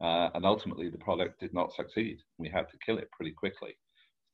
Uh, 0.00 0.28
and 0.34 0.44
ultimately, 0.44 0.90
the 0.90 0.98
product 0.98 1.40
did 1.40 1.54
not 1.54 1.72
succeed. 1.72 2.18
We 2.38 2.48
had 2.48 2.68
to 2.68 2.78
kill 2.84 2.98
it 2.98 3.10
pretty 3.12 3.32
quickly. 3.32 3.76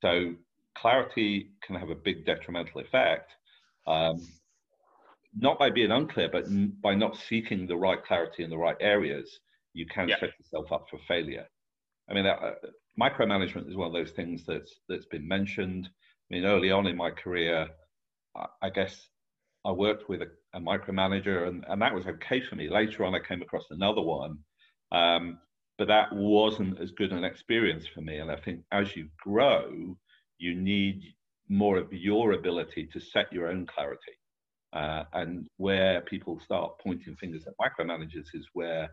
So, 0.01 0.35
clarity 0.77 1.53
can 1.65 1.77
have 1.77 1.91
a 1.91 1.95
big 1.95 2.27
detrimental 2.27 2.81
effect, 2.81 3.31
um, 3.87 4.17
not 5.37 5.59
by 5.59 5.71
being 5.71 5.91
unclear, 5.91 6.29
but 6.31 6.45
n- 6.45 6.77
by 6.83 6.95
not 6.95 7.17
seeking 7.17 7.67
the 7.67 7.77
right 7.77 8.03
clarity 8.05 8.45
in 8.45 8.51
the 8.51 8.59
right 8.59 8.77
areas. 8.81 9.41
You 9.75 9.87
can 9.87 10.09
yeah. 10.09 10.19
set 10.19 10.31
yourself 10.39 10.71
up 10.73 10.87
for 10.91 10.99
failure. 11.09 11.47
I 12.11 12.15
mean, 12.15 12.27
uh, 12.27 12.53
micromanagement 13.01 13.69
is 13.69 13.77
one 13.77 13.87
of 13.87 13.93
those 13.93 14.11
things 14.11 14.45
that's 14.47 14.81
that's 14.89 15.07
been 15.07 15.27
mentioned. 15.27 15.89
I 16.31 16.35
mean, 16.35 16.45
early 16.45 16.71
on 16.71 16.87
in 16.87 16.97
my 16.97 17.11
career, 17.11 17.69
I, 18.37 18.47
I 18.63 18.71
guess 18.71 19.09
I 19.65 19.71
worked 19.71 20.09
with 20.09 20.23
a, 20.23 20.29
a 20.55 20.61
micromanager, 20.61 21.49
and, 21.49 21.65
and 21.69 21.81
that 21.81 21.95
was 21.95 22.07
okay 22.07 22.41
for 22.41 22.57
me. 22.57 22.69
Later 22.69 23.05
on, 23.05 23.15
I 23.15 23.21
came 23.21 23.43
across 23.43 23.67
another 23.71 24.03
one, 24.03 24.39
um, 24.91 25.39
but 25.79 25.89
that 25.89 26.13
wasn't 26.13 26.81
as 26.81 26.91
good 26.91 27.13
an 27.13 27.25
experience 27.25 27.87
for 27.87 28.01
me. 28.03 28.19
And 28.19 28.31
I 28.31 28.37
think 28.37 28.61
as 28.73 28.95
you 28.97 29.09
grow, 29.23 29.97
you 30.39 30.55
need 30.55 31.03
more 31.49 31.79
of 31.79 31.93
your 31.93 32.33
ability 32.33 32.89
to 32.93 33.01
set 33.01 33.33
your 33.33 33.49
own 33.49 33.67
clarity. 33.67 34.13
Uh, 34.73 35.05
and 35.13 35.49
where 35.59 36.01
people 36.01 36.41
start 36.41 36.73
pointing 36.83 37.15
fingers 37.17 37.45
at 37.47 37.53
micromanagers 37.61 38.27
is 38.35 38.47
where 38.55 38.89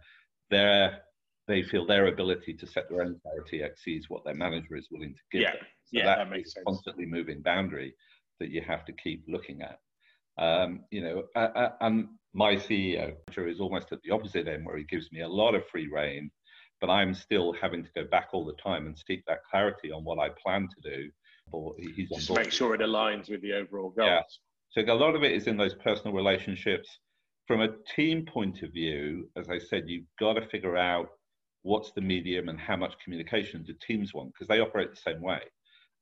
their 0.50 1.00
they 1.48 1.64
feel 1.64 1.86
their 1.86 2.08
ability 2.08 2.54
to 2.54 2.68
set 2.68 2.88
their 2.90 3.02
own 3.02 3.20
clarity 3.24 3.64
exceeds 3.64 4.08
what 4.08 4.24
their 4.24 4.36
manager 4.36 4.76
is 4.76 4.88
willing 4.92 5.16
to 5.16 5.22
give 5.32 5.42
yeah. 5.42 5.52
them. 5.52 5.62
So 5.86 5.98
yeah, 5.98 6.06
that, 6.06 6.18
that 6.18 6.30
makes 6.30 6.54
sense. 6.54 6.64
constantly 6.66 7.08
moving 7.08 7.42
boundary 7.42 7.96
that 8.40 8.50
you 8.50 8.62
have 8.62 8.86
to 8.86 8.94
keep 8.94 9.24
looking 9.28 9.62
at. 9.62 9.80
Um, 10.38 10.82
you 10.92 11.02
know, 11.02 11.24
uh, 11.36 11.50
uh, 11.56 11.72
and 11.82 12.08
my 12.34 12.56
CEO 12.56 13.16
is 13.38 13.60
almost 13.60 13.92
at 13.92 14.00
the 14.04 14.12
opposite 14.12 14.48
end, 14.48 14.66
where 14.66 14.78
he 14.78 14.84
gives 14.84 15.12
me 15.12 15.22
a 15.22 15.28
lot 15.28 15.56
of 15.56 15.68
free 15.72 15.90
reign, 15.92 16.30
but 16.80 16.90
I'm 16.90 17.14
still 17.14 17.54
having 17.60 17.84
to 17.84 17.90
go 17.96 18.06
back 18.06 18.30
all 18.32 18.46
the 18.46 18.54
time 18.54 18.86
and 18.86 18.98
seek 19.08 19.24
that 19.28 19.40
clarity 19.50 19.92
on 19.92 20.04
what 20.04 20.20
I 20.20 20.30
plan 20.30 20.68
to 20.68 20.90
do. 20.90 21.10
Or 21.52 21.74
he's 21.78 22.10
Just 22.10 22.32
make 22.32 22.52
sure 22.52 22.76
it 22.76 22.82
aligns 22.82 23.30
with 23.30 23.42
the 23.42 23.54
overall 23.54 23.90
goals. 23.90 24.08
Yeah. 24.08 24.22
So 24.72 24.82
a 24.82 24.94
lot 24.94 25.16
of 25.16 25.24
it 25.24 25.32
is 25.32 25.48
in 25.48 25.58
those 25.58 25.74
personal 25.76 26.14
relationships. 26.14 27.00
From 27.48 27.62
a 27.62 27.70
team 27.96 28.26
point 28.26 28.62
of 28.62 28.72
view, 28.72 29.28
as 29.36 29.50
I 29.50 29.58
said, 29.58 29.86
you've 29.88 30.06
got 30.20 30.34
to 30.34 30.48
figure 30.48 30.78
out 30.78 31.10
what's 31.64 31.92
the 31.92 32.02
medium 32.02 32.50
and 32.50 32.60
how 32.60 32.76
much 32.76 32.94
communication 33.04 33.64
do 33.64 33.74
teams 33.86 34.14
want 34.14 34.32
because 34.34 34.48
they 34.48 34.60
operate 34.60 34.92
the 34.92 35.12
same 35.12 35.22
way. 35.22 35.42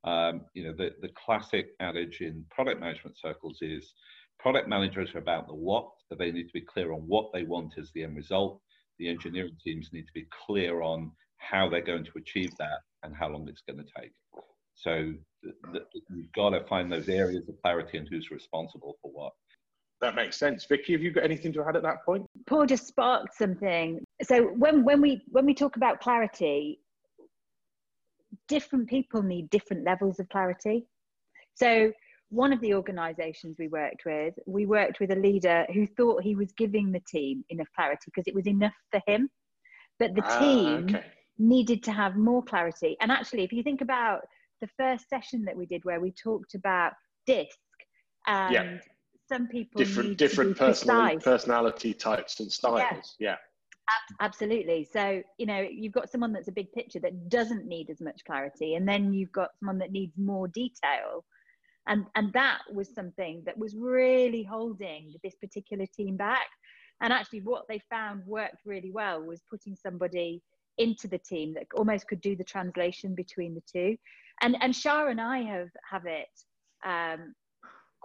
Um, 0.04 0.42
you 0.54 0.66
know, 0.66 0.74
the, 0.78 0.92
the 1.02 1.10
classic 1.26 1.70
adage 1.80 2.20
in 2.22 2.46
product 2.52 2.80
management 2.80 3.18
circles 3.18 3.60
is 3.62 3.94
product 4.40 4.68
managers 4.68 5.16
are 5.16 5.20
about 5.20 5.48
the 5.48 5.56
what, 5.56 5.90
so 6.08 6.16
they 6.16 6.32
need 6.32 6.48
to 6.48 6.54
be 6.54 6.62
clear 6.62 6.92
on 6.92 7.00
what 7.02 7.32
they 7.34 7.44
want 7.44 7.74
as 7.78 7.92
the 7.94 8.04
end 8.04 8.16
result. 8.16 8.62
The 9.00 9.10
engineering 9.10 9.56
teams 9.64 9.90
need 9.94 10.06
to 10.08 10.14
be 10.14 10.28
clear 10.46 10.82
on 10.82 11.12
how 11.38 11.70
they're 11.70 11.82
going 11.82 12.06
to 12.06 12.18
achieve 12.18 12.52
that 12.58 12.80
and 13.04 13.16
how 13.16 13.30
long 13.30 13.48
it's 13.48 13.62
going 13.62 13.80
to 13.80 14.02
take. 14.02 14.12
So 14.78 15.14
the, 15.44 15.54
the, 15.74 15.80
you've 16.16 16.32
got 16.34 16.52
to 16.52 16.64
find 16.66 16.92
those 16.92 17.10
areas 17.10 17.50
of 17.50 17.56
clarity 17.64 17.98
and 17.98 18.08
who's 18.10 18.32
responsible 18.32 18.98
for 19.02 19.12
what. 19.12 19.34
That 20.02 20.14
makes 20.14 20.38
sense. 20.38 20.66
Vicky, 20.66 20.94
have 20.94 21.02
you 21.02 21.12
got 21.12 21.24
anything 21.24 21.52
to 21.54 21.66
add 21.68 21.76
at 21.76 21.82
that 21.82 22.06
point? 22.06 22.28
Paul 22.46 22.68
just 22.68 22.88
sparked 22.88 23.36
something. 23.36 24.00
So 24.22 24.44
when, 24.44 24.84
when 24.84 25.02
we 25.02 25.24
when 25.30 25.46
we 25.46 25.56
talk 25.56 25.76
about 25.76 26.00
clarity, 26.00 26.80
different 28.48 28.88
people 28.88 29.24
need 29.24 29.50
different 29.50 29.84
levels 29.84 30.20
of 30.20 30.30
clarity. 30.30 30.86
So 31.56 31.92
one 32.30 32.54
of 32.54 32.62
the 32.62 32.76
organizations 32.76 33.56
we 33.58 33.70
worked 33.70 34.04
with, 34.06 34.36
we 34.46 34.68
worked 34.68 35.00
with 35.00 35.12
a 35.12 35.16
leader 35.16 35.66
who 35.74 35.88
thought 35.88 36.22
he 36.22 36.36
was 36.36 36.52
giving 36.52 36.92
the 36.92 37.02
team 37.12 37.44
enough 37.50 37.70
clarity 37.76 38.04
because 38.06 38.28
it 38.28 38.36
was 38.36 38.46
enough 38.46 38.76
for 38.92 39.02
him. 39.08 39.30
But 39.98 40.14
the 40.14 40.24
ah, 40.24 40.40
team 40.40 40.86
okay. 40.90 41.06
needed 41.40 41.82
to 41.84 41.92
have 41.92 42.16
more 42.16 42.44
clarity. 42.44 42.98
And 43.02 43.12
actually, 43.12 43.44
if 43.44 43.52
you 43.52 43.64
think 43.64 43.82
about 43.82 44.22
the 44.62 44.70
first 44.78 45.10
session 45.10 45.46
that 45.46 45.56
we 45.56 45.66
did 45.66 45.84
where 45.86 46.00
we 46.00 46.12
talked 46.12 46.56
about 46.56 46.94
disc 47.26 47.58
and 48.28 48.54
yeah. 48.54 48.78
some 49.30 49.48
people 49.48 49.80
different 49.80 50.18
different 50.18 50.58
personal, 50.58 51.20
personality 51.20 51.94
types 51.94 52.40
and 52.40 52.52
styles 52.52 53.16
yeah. 53.20 53.32
yeah 53.32 53.36
absolutely. 54.20 54.88
So 54.92 55.22
you 55.38 55.46
know 55.46 55.66
you've 55.70 55.94
got 55.94 56.10
someone 56.10 56.34
that's 56.34 56.48
a 56.48 56.54
big 56.54 56.72
picture 56.72 57.00
that 57.00 57.30
doesn't 57.30 57.66
need 57.66 57.90
as 57.90 58.02
much 58.02 58.22
clarity 58.26 58.76
and 58.76 58.88
then 58.88 59.14
you've 59.14 59.32
got 59.32 59.50
someone 59.60 59.78
that 59.80 59.92
needs 59.92 60.18
more 60.18 60.48
detail. 60.48 61.26
And 61.88 62.06
and 62.16 62.34
that 62.34 62.60
was 62.74 62.94
something 62.94 63.44
that 63.46 63.58
was 63.58 63.76
really 63.76 64.44
holding 64.44 65.14
this 65.24 65.36
particular 65.36 65.86
team 65.86 66.18
back. 66.18 66.48
And 67.02 67.14
actually 67.14 67.42
what 67.42 67.66
they 67.70 67.80
found 67.90 68.26
worked 68.26 68.66
really 68.66 68.92
well 68.92 69.22
was 69.22 69.42
putting 69.50 69.76
somebody 69.76 70.42
into 70.78 71.08
the 71.08 71.18
team 71.18 71.54
that 71.54 71.68
almost 71.74 72.08
could 72.08 72.22
do 72.22 72.36
the 72.36 72.44
translation 72.44 73.16
between 73.16 73.56
the 73.56 73.64
two 73.72 73.98
and 74.42 74.56
and 74.62 74.76
shah 74.76 75.08
and 75.08 75.20
i 75.22 75.40
have 75.40 75.70
have 75.90 76.06
it 76.06 76.28
um, 76.86 77.34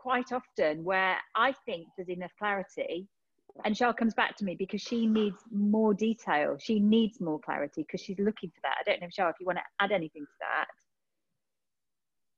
quite 0.03 0.33
often 0.33 0.83
where 0.83 1.17
I 1.37 1.55
think 1.65 1.87
there's 1.97 2.09
enough 2.09 2.33
clarity 2.37 3.07
and 3.65 3.77
Charles 3.77 3.97
comes 3.99 4.15
back 4.15 4.37
to 4.39 4.45
me 4.45 4.55
because 4.55 4.81
she 4.81 5.07
needs 5.07 5.37
more 5.53 5.95
detail. 5.95 6.57
She 6.59 6.81
needs 6.81 7.21
more 7.21 7.39
clarity 7.39 7.83
because 7.83 8.01
she's 8.01 8.19
looking 8.19 8.51
for 8.51 8.61
that. 8.63 8.77
I 8.81 8.91
don't 8.91 9.01
know, 9.01 9.09
Charles, 9.11 9.35
if 9.37 9.41
you 9.41 9.47
want 9.47 9.59
to 9.59 9.85
add 9.85 9.93
anything 9.93 10.23
to 10.23 10.33
that. 10.41 10.67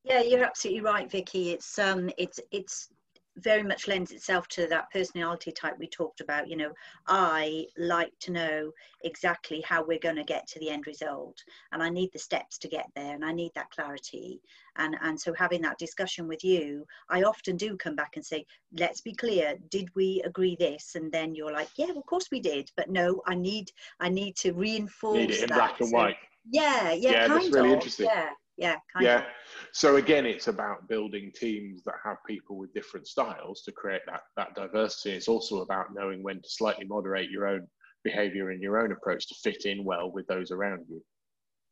Yeah, 0.05 0.21
you're 0.21 0.45
absolutely 0.45 0.83
right, 0.83 1.11
Vicky. 1.11 1.53
It's 1.53 1.79
um, 1.79 2.11
it's 2.19 2.41
it's 2.51 2.89
very 3.39 3.63
much 3.63 3.89
lends 3.89 4.13
itself 4.13 4.47
to 4.49 4.67
that 4.69 4.91
personality 4.93 5.53
type 5.53 5.75
we 5.79 5.89
talked 5.89 6.21
about. 6.21 6.49
You 6.49 6.57
know, 6.57 6.73
I 7.07 7.67
like 7.77 8.13
to 8.21 8.33
know 8.33 8.71
exactly 9.03 9.61
how 9.63 9.85
we're 9.85 9.99
going 9.99 10.17
to 10.17 10.25
get 10.25 10.47
to 10.49 10.59
the 10.61 10.71
end 10.71 10.87
result, 10.87 11.37
and 11.73 11.83
I 11.83 11.89
need 11.89 12.11
the 12.13 12.19
steps 12.19 12.59
to 12.59 12.69
get 12.69 12.87
there, 12.95 13.15
and 13.15 13.25
I 13.25 13.33
need 13.33 13.53
that 13.55 13.71
clarity. 13.71 14.41
And 14.77 14.97
and 15.03 15.21
so 15.21 15.33
having 15.35 15.63
that 15.63 15.79
discussion 15.79 16.29
with 16.29 16.45
you, 16.45 16.85
I 17.09 17.23
often 17.23 17.57
do 17.57 17.77
come 17.77 17.97
back 17.97 18.13
and 18.17 18.25
say, 18.25 18.45
let's 18.79 19.01
be 19.01 19.15
clear. 19.15 19.57
Did 19.71 19.89
we 19.95 20.23
agree 20.25 20.57
this? 20.59 20.95
And 20.95 21.11
then 21.11 21.35
you're 21.35 21.53
like, 21.53 21.69
yeah, 21.77 21.91
of 21.91 22.07
course 22.07 22.29
we 22.31 22.41
did. 22.41 22.71
But 22.77 22.91
no, 22.91 23.23
I 23.27 23.35
need 23.35 23.71
I 24.01 24.09
need 24.09 24.37
to 24.37 24.53
reinforce 24.53 25.17
need 25.19 25.31
it 25.31 25.43
in 25.43 25.49
that. 25.49 25.57
black 25.57 25.81
and 25.81 25.93
white. 25.93 26.17
yeah, 26.51 26.93
yeah, 26.93 27.11
yeah, 27.11 27.27
kind 27.27 27.41
that's 27.41 27.51
really 27.55 27.69
of. 27.69 27.75
interesting. 27.75 28.07
Yeah 28.07 28.31
yeah 28.57 28.77
yeah. 29.01 29.19
of. 29.19 29.25
so 29.73 29.97
again 29.97 30.25
it's 30.27 30.49
about 30.49 30.89
building 30.89 31.33
teams 31.35 31.83
that 31.85 31.95
have 32.05 32.19
people 32.27 32.57
with 32.57 32.73
different 32.73 33.07
styles 33.07 33.63
to 33.63 33.73
create 33.73 34.03
that 34.07 34.23
that 34.37 34.55
diversity. 34.55 35.17
It's 35.17 35.29
also 35.29 35.63
about 35.63 35.95
knowing 35.95 36.23
when 36.23 36.37
to 36.37 36.49
slightly 36.49 36.87
moderate 36.87 37.31
your 37.31 37.47
own 37.47 37.67
behavior 38.05 38.51
and 38.51 38.63
your 38.63 38.79
own 38.79 38.93
approach 38.93 39.27
to 39.29 39.35
fit 39.43 39.65
in 39.65 39.85
well 39.85 40.11
with 40.11 40.27
those 40.27 40.51
around 40.51 40.85
you. 40.89 41.03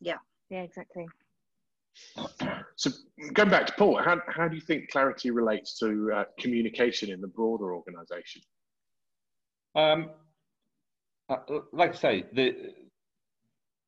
Yeah. 0.01 0.19
Yeah 0.51 0.63
exactly. 0.63 1.07
So 2.77 2.91
going 3.35 3.51
back 3.51 3.67
to 3.67 3.73
paul 3.75 4.03
how, 4.03 4.21
how 4.27 4.49
do 4.49 4.57
you 4.57 4.63
think 4.63 4.91
clarity 4.91 5.31
relates 5.31 5.79
to 5.79 6.11
uh, 6.15 6.25
communication 6.39 7.11
in 7.11 7.21
the 7.21 7.29
broader 7.29 7.75
organization? 7.75 8.43
Um, 9.75 10.11
uh, 11.29 11.37
like 11.73 11.93
i 11.93 11.97
say 11.97 12.25
the 12.33 12.75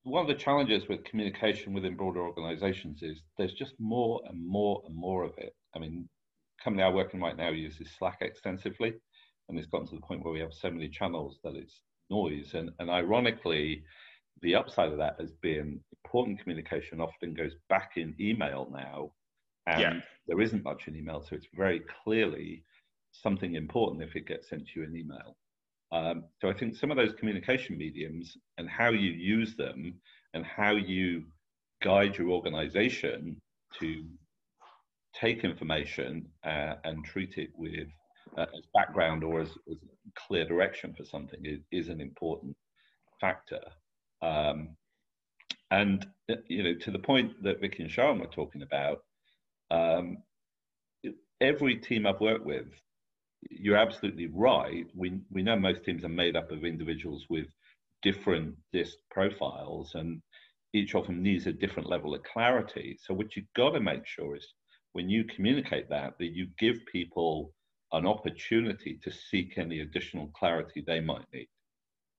one 0.05 0.21
of 0.21 0.29
the 0.29 0.43
challenges 0.43 0.87
with 0.89 1.05
communication 1.05 1.73
within 1.73 1.97
broader 1.97 2.21
organizations 2.21 3.03
is 3.03 3.23
there's 3.39 3.55
just 3.55 3.75
more 3.79 4.21
and 4.29 4.47
more 4.47 4.83
and 4.87 4.95
more 4.95 5.25
of 5.25 5.33
it. 5.39 5.55
I 5.75 5.79
mean, 5.79 6.09
company 6.63 6.85
I 6.85 6.91
work 6.91 7.15
in 7.15 7.21
right 7.21 7.37
now 7.37 7.49
uses 7.49 7.89
Slack 7.99 8.19
extensively, 8.21 8.93
and 9.49 9.59
it's 9.59 9.67
gotten 9.67 9.89
to 9.89 9.95
the 9.95 10.03
point 10.03 10.23
where 10.23 10.33
we 10.33 10.41
have 10.41 10.53
so 10.53 10.71
many 10.71 10.89
channels 10.89 11.39
that 11.43 11.55
it's 11.55 11.81
noise. 12.11 12.53
And, 12.53 12.71
and 12.79 12.91
ironically, 12.91 13.83
the 14.43 14.55
upside 14.55 14.93
of 14.93 14.99
that 14.99 15.17
has 15.19 15.33
been 15.41 15.81
important 16.05 16.39
communication 16.39 17.01
often 17.01 17.33
goes 17.33 17.55
back 17.71 17.93
in 17.97 18.15
email 18.21 18.69
now, 18.71 19.11
and 19.67 19.81
yeah. 19.81 20.01
there 20.27 20.43
isn't 20.43 20.65
much 20.65 20.87
in 20.87 20.97
email, 20.97 21.23
so 21.23 21.35
it's 21.35 21.49
very 21.55 21.81
clearly 22.05 22.63
something 23.13 23.55
important 23.55 24.03
if 24.03 24.17
it 24.17 24.27
gets 24.27 24.51
sent 24.51 24.67
to 24.67 24.81
you 24.81 24.87
in 24.87 24.95
email. 24.95 25.37
Um, 25.93 26.25
so 26.41 26.49
I 26.49 26.53
think 26.53 26.77
some 26.77 26.91
of 26.91 26.97
those 26.97 27.13
communication 27.13 27.79
mediums 27.79 28.37
and 28.59 28.69
how 28.69 28.91
you 28.91 29.11
use 29.11 29.55
them 29.57 29.95
and 30.33 30.45
how 30.45 30.73
you 30.73 31.25
guide 31.83 32.17
your 32.17 32.31
organization 32.31 33.41
to 33.79 34.05
take 35.15 35.45
information 35.45 36.27
uh, 36.45 36.75
and 36.85 37.05
treat 37.05 37.39
it 37.39 37.51
with 37.57 37.89
uh, 38.37 38.43
as 38.43 38.65
background 38.75 39.23
or 39.23 39.41
as, 39.41 39.51
as, 39.71 39.77
clear 40.29 40.45
direction 40.45 40.95
for 40.95 41.05
something 41.05 41.41
is, 41.45 41.61
is 41.73 41.89
an 41.89 42.01
important 42.01 42.55
factor. 43.21 43.61
Um, 44.23 44.77
and 45.71 46.07
you 46.47 46.63
know, 46.63 46.75
to 46.75 46.91
the 46.91 46.99
point 46.99 47.43
that 47.43 47.61
Vicky 47.61 47.83
and 47.83 47.91
Sharon 47.91 48.21
were 48.21 48.27
talking 48.27 48.63
about, 48.63 49.03
um, 49.71 50.19
every 51.41 51.77
team 51.77 52.07
I've 52.07 52.21
worked 52.21 52.47
with 52.47 52.69
you're 53.51 53.77
absolutely 53.77 54.27
right. 54.27 54.87
We 54.95 55.19
we 55.31 55.43
know 55.43 55.57
most 55.57 55.85
teams 55.85 56.05
are 56.05 56.09
made 56.09 56.37
up 56.37 56.51
of 56.51 56.65
individuals 56.65 57.25
with 57.29 57.47
different 58.03 58.55
disc 58.73 58.97
profiles, 59.11 59.95
and 59.95 60.21
each 60.73 60.95
of 60.95 61.07
them 61.07 61.23
needs 61.23 61.47
a 61.47 61.53
different 61.53 61.89
level 61.89 62.15
of 62.15 62.23
clarity. 62.23 62.99
So 63.01 63.15
what 63.15 63.37
you've 63.37 63.53
got 63.57 63.71
to 63.71 63.81
make 63.81 64.07
sure 64.07 64.37
is 64.37 64.47
when 64.93 65.09
you 65.09 65.25
communicate 65.25 65.89
that 65.91 66.15
that 66.19 66.33
you 66.35 66.49
give 66.59 66.79
people 66.91 67.53
an 67.93 68.07
opportunity 68.07 68.99
to 69.03 69.11
seek 69.11 69.57
any 69.57 69.81
additional 69.81 70.29
clarity 70.29 70.83
they 70.85 71.01
might 71.01 71.25
need. 71.33 71.49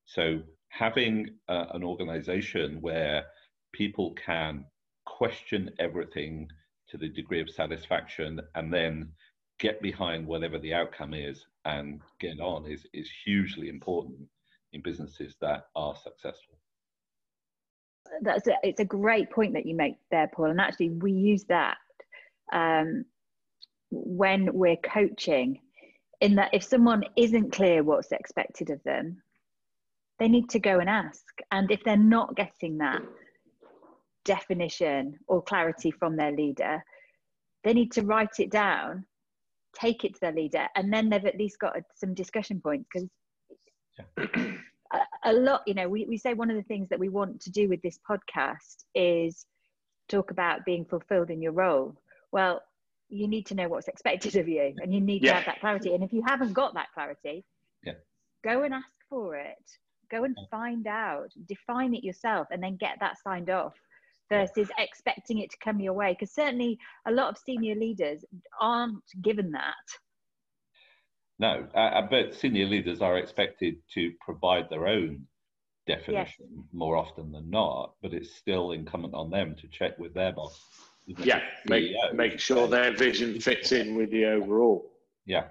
So, 0.06 0.42
having 0.70 1.30
uh, 1.50 1.66
an 1.74 1.84
organization 1.84 2.80
where 2.82 3.26
people 3.74 4.14
can 4.14 4.66
question 5.06 5.70
everything 5.80 6.48
to 6.90 6.98
the 6.98 7.10
degree 7.10 7.42
of 7.42 7.50
satisfaction 7.50 8.40
and 8.56 8.74
then 8.74 9.10
get 9.60 9.82
behind 9.82 10.26
whatever 10.26 10.60
the 10.60 10.74
outcome 10.74 11.14
is 11.14 11.46
and 11.66 12.02
get 12.20 12.40
on 12.40 12.66
is, 12.66 12.86
is 12.94 13.10
hugely 13.26 13.70
important 13.70 14.18
in 14.74 14.82
businesses 14.82 15.36
that 15.42 15.68
are 15.76 15.96
successful. 15.96 16.56
That's 18.22 18.48
a, 18.48 18.54
it's 18.64 18.80
a 18.80 18.86
great 18.86 19.32
point 19.32 19.54
that 19.54 19.66
you 19.66 19.76
make 19.76 19.96
there, 20.12 20.30
Paul. 20.34 20.52
And 20.52 20.62
actually, 20.62 20.90
we 20.90 21.12
use 21.12 21.44
that 21.46 21.78
um, 22.54 23.06
when 23.90 24.54
we're 24.54 24.78
coaching, 24.78 25.60
in 26.22 26.36
that 26.36 26.54
if 26.54 26.64
someone 26.64 27.04
isn't 27.16 27.52
clear 27.52 27.84
what's 27.84 28.12
expected 28.12 28.70
of 28.70 28.82
them, 28.84 29.22
they 30.20 30.28
need 30.28 30.50
to 30.50 30.60
go 30.60 30.80
and 30.80 30.90
ask. 30.90 31.24
And 31.52 31.72
if 31.72 31.84
they're 31.84 31.98
not 31.98 32.36
getting 32.36 32.78
that 32.78 33.02
definition 34.24 35.20
or 35.28 35.42
clarity 35.42 35.92
from 35.92 36.16
their 36.16 36.32
leader, 36.32 36.84
they 37.64 37.74
need 37.74 37.92
to 37.94 38.04
write 38.04 38.40
it 38.40 38.50
down, 38.50 39.06
take 39.76 40.04
it 40.04 40.14
to 40.16 40.20
their 40.22 40.32
leader, 40.32 40.68
and 40.76 40.92
then 40.92 41.10
they've 41.10 41.26
at 41.26 41.38
least 41.38 41.60
got 41.60 41.76
some 41.96 42.14
discussion 42.14 42.62
points 42.62 42.88
because. 42.92 43.10
Yeah. 44.18 44.54
A, 44.94 45.32
a 45.32 45.34
lot, 45.34 45.64
you 45.66 45.74
know, 45.74 45.90
we, 45.90 46.06
we 46.06 46.16
say 46.16 46.36
one 46.36 46.52
of 46.52 46.56
the 46.56 46.64
things 46.64 46.88
that 46.90 47.00
we 47.00 47.10
want 47.10 47.42
to 47.42 47.50
do 47.50 47.68
with 47.68 47.82
this 47.82 47.98
podcast 48.08 48.86
is 48.94 49.48
talk 50.08 50.30
about 50.30 50.64
being 50.64 50.86
fulfilled 50.86 51.32
in 51.32 51.42
your 51.42 51.54
role. 51.54 51.96
Well, 52.32 52.62
you 53.10 53.28
need 53.28 53.46
to 53.48 53.56
know 53.56 53.68
what's 53.68 53.88
expected 53.88 54.36
of 54.36 54.48
you 54.48 54.74
and 54.78 54.94
you 54.94 55.02
need 55.02 55.24
yeah. 55.24 55.32
to 55.32 55.36
have 55.38 55.46
that 55.46 55.60
clarity. 55.60 55.94
And 55.94 56.04
if 56.04 56.14
you 56.14 56.24
haven't 56.26 56.54
got 56.54 56.74
that 56.76 56.88
clarity, 56.94 57.44
yeah. 57.84 57.94
go 58.44 58.64
and 58.64 58.74
ask 58.74 58.86
for 59.10 59.36
it. 59.36 59.56
Go 60.12 60.24
and 60.24 60.38
find 60.52 60.86
out, 60.86 61.30
define 61.48 61.96
it 61.96 62.04
yourself, 62.04 62.48
and 62.52 62.62
then 62.62 62.78
get 62.78 62.98
that 63.00 63.16
signed 63.24 63.50
off 63.50 63.74
versus 64.30 64.70
expecting 64.78 65.40
it 65.40 65.52
to 65.52 65.58
come 65.64 65.80
your 65.80 65.94
way. 65.94 66.14
Because 66.14 66.34
certainly 66.34 66.78
a 67.08 67.12
lot 67.12 67.30
of 67.30 67.38
senior 67.38 67.76
leaders 67.76 68.24
aren't 68.60 69.04
given 69.22 69.52
that. 69.52 69.74
No, 71.38 71.68
uh, 71.76 72.02
but 72.10 72.34
senior 72.34 72.66
leaders 72.66 73.02
are 73.02 73.18
expected 73.18 73.76
to 73.94 74.12
provide 74.22 74.70
their 74.70 74.88
own 74.88 75.28
definition 75.86 76.48
yes. 76.50 76.66
more 76.72 76.96
often 76.96 77.32
than 77.32 77.50
not, 77.50 77.94
but 78.02 78.14
it's 78.14 78.36
still 78.36 78.72
incumbent 78.72 79.14
on 79.14 79.30
them 79.30 79.56
to 79.60 79.68
check 79.68 79.98
with 80.00 80.14
their 80.14 80.32
boss. 80.32 80.60
Yeah, 81.06 81.42
make, 81.68 81.92
make 82.14 82.40
sure 82.40 82.68
their 82.68 82.96
vision 82.96 83.40
fits 83.40 83.72
in 83.72 83.96
with 83.96 84.12
the 84.12 84.26
overall. 84.26 84.92
Yeah, 85.26 85.48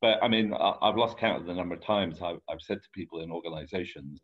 but 0.00 0.22
I 0.22 0.28
mean, 0.28 0.52
I've 0.54 0.96
lost 0.96 1.18
count 1.18 1.42
of 1.42 1.46
the 1.46 1.54
number 1.54 1.74
of 1.74 1.84
times 1.84 2.22
I've, 2.22 2.40
I've 2.48 2.60
said 2.60 2.78
to 2.82 2.88
people 2.94 3.20
in 3.20 3.30
organizations 3.30 4.20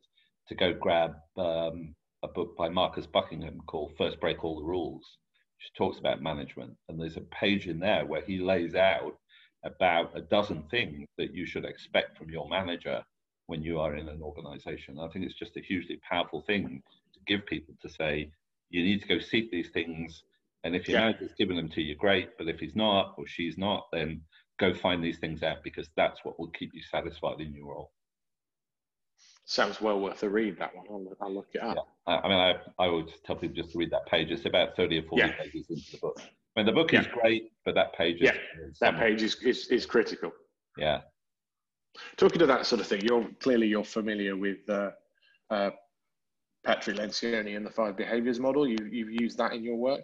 to 0.49 0.55
go 0.55 0.73
grab 0.73 1.15
um, 1.37 1.95
a 2.25 2.29
book 2.29 2.57
by 2.57 2.71
Marcus 2.71 3.07
Buckingham 3.07 3.61
called 3.67 3.93
First 3.99 4.19
Break 4.19 4.43
All 4.43 4.59
the 4.59 4.65
Rules, 4.65 5.19
which 5.59 5.73
talks 5.77 5.99
about 5.99 6.23
management. 6.23 6.75
And 6.89 6.99
there's 6.99 7.19
a 7.19 7.21
page 7.21 7.69
in 7.69 7.79
there 7.79 8.07
where 8.07 8.23
he 8.23 8.39
lays 8.39 8.75
out 8.75 9.19
about 9.63 10.17
a 10.17 10.23
dozen 10.23 10.65
things 10.71 11.07
that 11.19 11.35
you 11.35 11.45
should 11.45 11.67
expect 11.67 12.17
from 12.17 12.31
your 12.31 12.49
manager 12.49 13.05
when 13.47 13.63
you 13.63 13.79
are 13.79 13.95
in 13.95 14.09
an 14.09 14.23
organization. 14.23 14.99
I 14.99 15.09
think 15.09 15.27
it's 15.27 15.39
just 15.39 15.59
a 15.59 15.61
hugely 15.61 16.01
powerful 16.09 16.41
thing 16.41 16.83
to 17.13 17.21
give 17.27 17.45
people 17.45 17.75
to 17.83 17.89
say, 17.91 18.31
you 18.71 18.83
need 18.83 19.03
to 19.03 19.09
go 19.09 19.19
seek 19.19 19.51
these 19.51 19.69
things. 19.69 20.25
And 20.65 20.75
if 20.75 20.89
your 20.89 20.99
yeah. 20.99 21.07
manager's 21.07 21.35
giving 21.37 21.57
them 21.57 21.69
to 21.71 21.83
you, 21.83 21.95
great. 21.95 22.39
But 22.39 22.49
if 22.49 22.59
he's 22.59 22.75
not 22.75 23.15
or 23.19 23.27
she's 23.27 23.59
not, 23.59 23.89
then 23.93 24.23
go 24.59 24.73
find 24.73 25.05
these 25.05 25.19
things 25.19 25.43
out 25.43 25.63
because 25.63 25.91
that's 25.95 26.25
what 26.25 26.41
will 26.41 26.49
keep 26.49 26.71
you 26.73 26.81
satisfied 26.91 27.41
in 27.41 27.53
your 27.53 27.67
role. 27.67 27.93
Sounds 29.47 29.81
well 29.81 30.01
worth 30.01 30.23
a 30.23 30.29
read. 30.29 30.59
That 30.59 30.75
one. 30.75 30.87
I'll, 30.89 31.17
I'll 31.21 31.35
look 31.35 31.49
it 31.53 31.63
up. 31.63 31.77
Yeah. 32.09 32.15
I 32.15 32.29
mean, 32.29 32.39
I, 32.39 32.55
I 32.83 32.89
would 32.89 33.13
tell 33.25 33.37
people 33.37 33.55
just 33.55 33.73
to 33.73 33.79
read 33.79 33.91
that 33.91 34.07
page. 34.07 34.31
It's 34.31 34.47
about 34.47 34.75
thirty 34.75 34.99
or 34.99 35.03
forty 35.03 35.27
yeah. 35.27 35.33
pages 35.33 35.67
into 35.69 35.91
the 35.93 35.99
book. 35.99 36.21
I 36.21 36.61
mean, 36.61 36.67
the 36.67 36.73
book 36.73 36.93
yeah. 36.93 37.01
is 37.01 37.07
great, 37.09 37.53
but 37.65 37.75
that 37.75 37.95
page 37.95 38.17
is, 38.17 38.23
yeah, 38.23 38.37
that 38.81 38.97
page 38.97 39.23
is, 39.23 39.37
is 39.43 39.67
is 39.69 39.85
critical. 39.87 40.33
Yeah. 40.79 41.03
Talking 42.17 42.39
to 42.39 42.47
that 42.47 42.65
sort 42.67 42.81
of 42.81 42.87
thing, 42.87 43.03
you're 43.03 43.29
clearly 43.41 43.67
you're 43.67 43.85
familiar 43.85 44.37
with 44.37 44.69
uh, 44.69 44.91
uh, 45.51 45.71
Patrick 46.65 46.97
Lencioni 46.97 47.57
and 47.57 47.67
the 47.67 47.71
five 47.71 47.97
behaviors 47.97 48.41
model. 48.41 48.67
You 48.67 48.79
you've 48.91 49.11
used 49.11 49.37
that 49.39 49.53
in 49.53 49.63
your 49.63 49.77
work. 49.77 50.01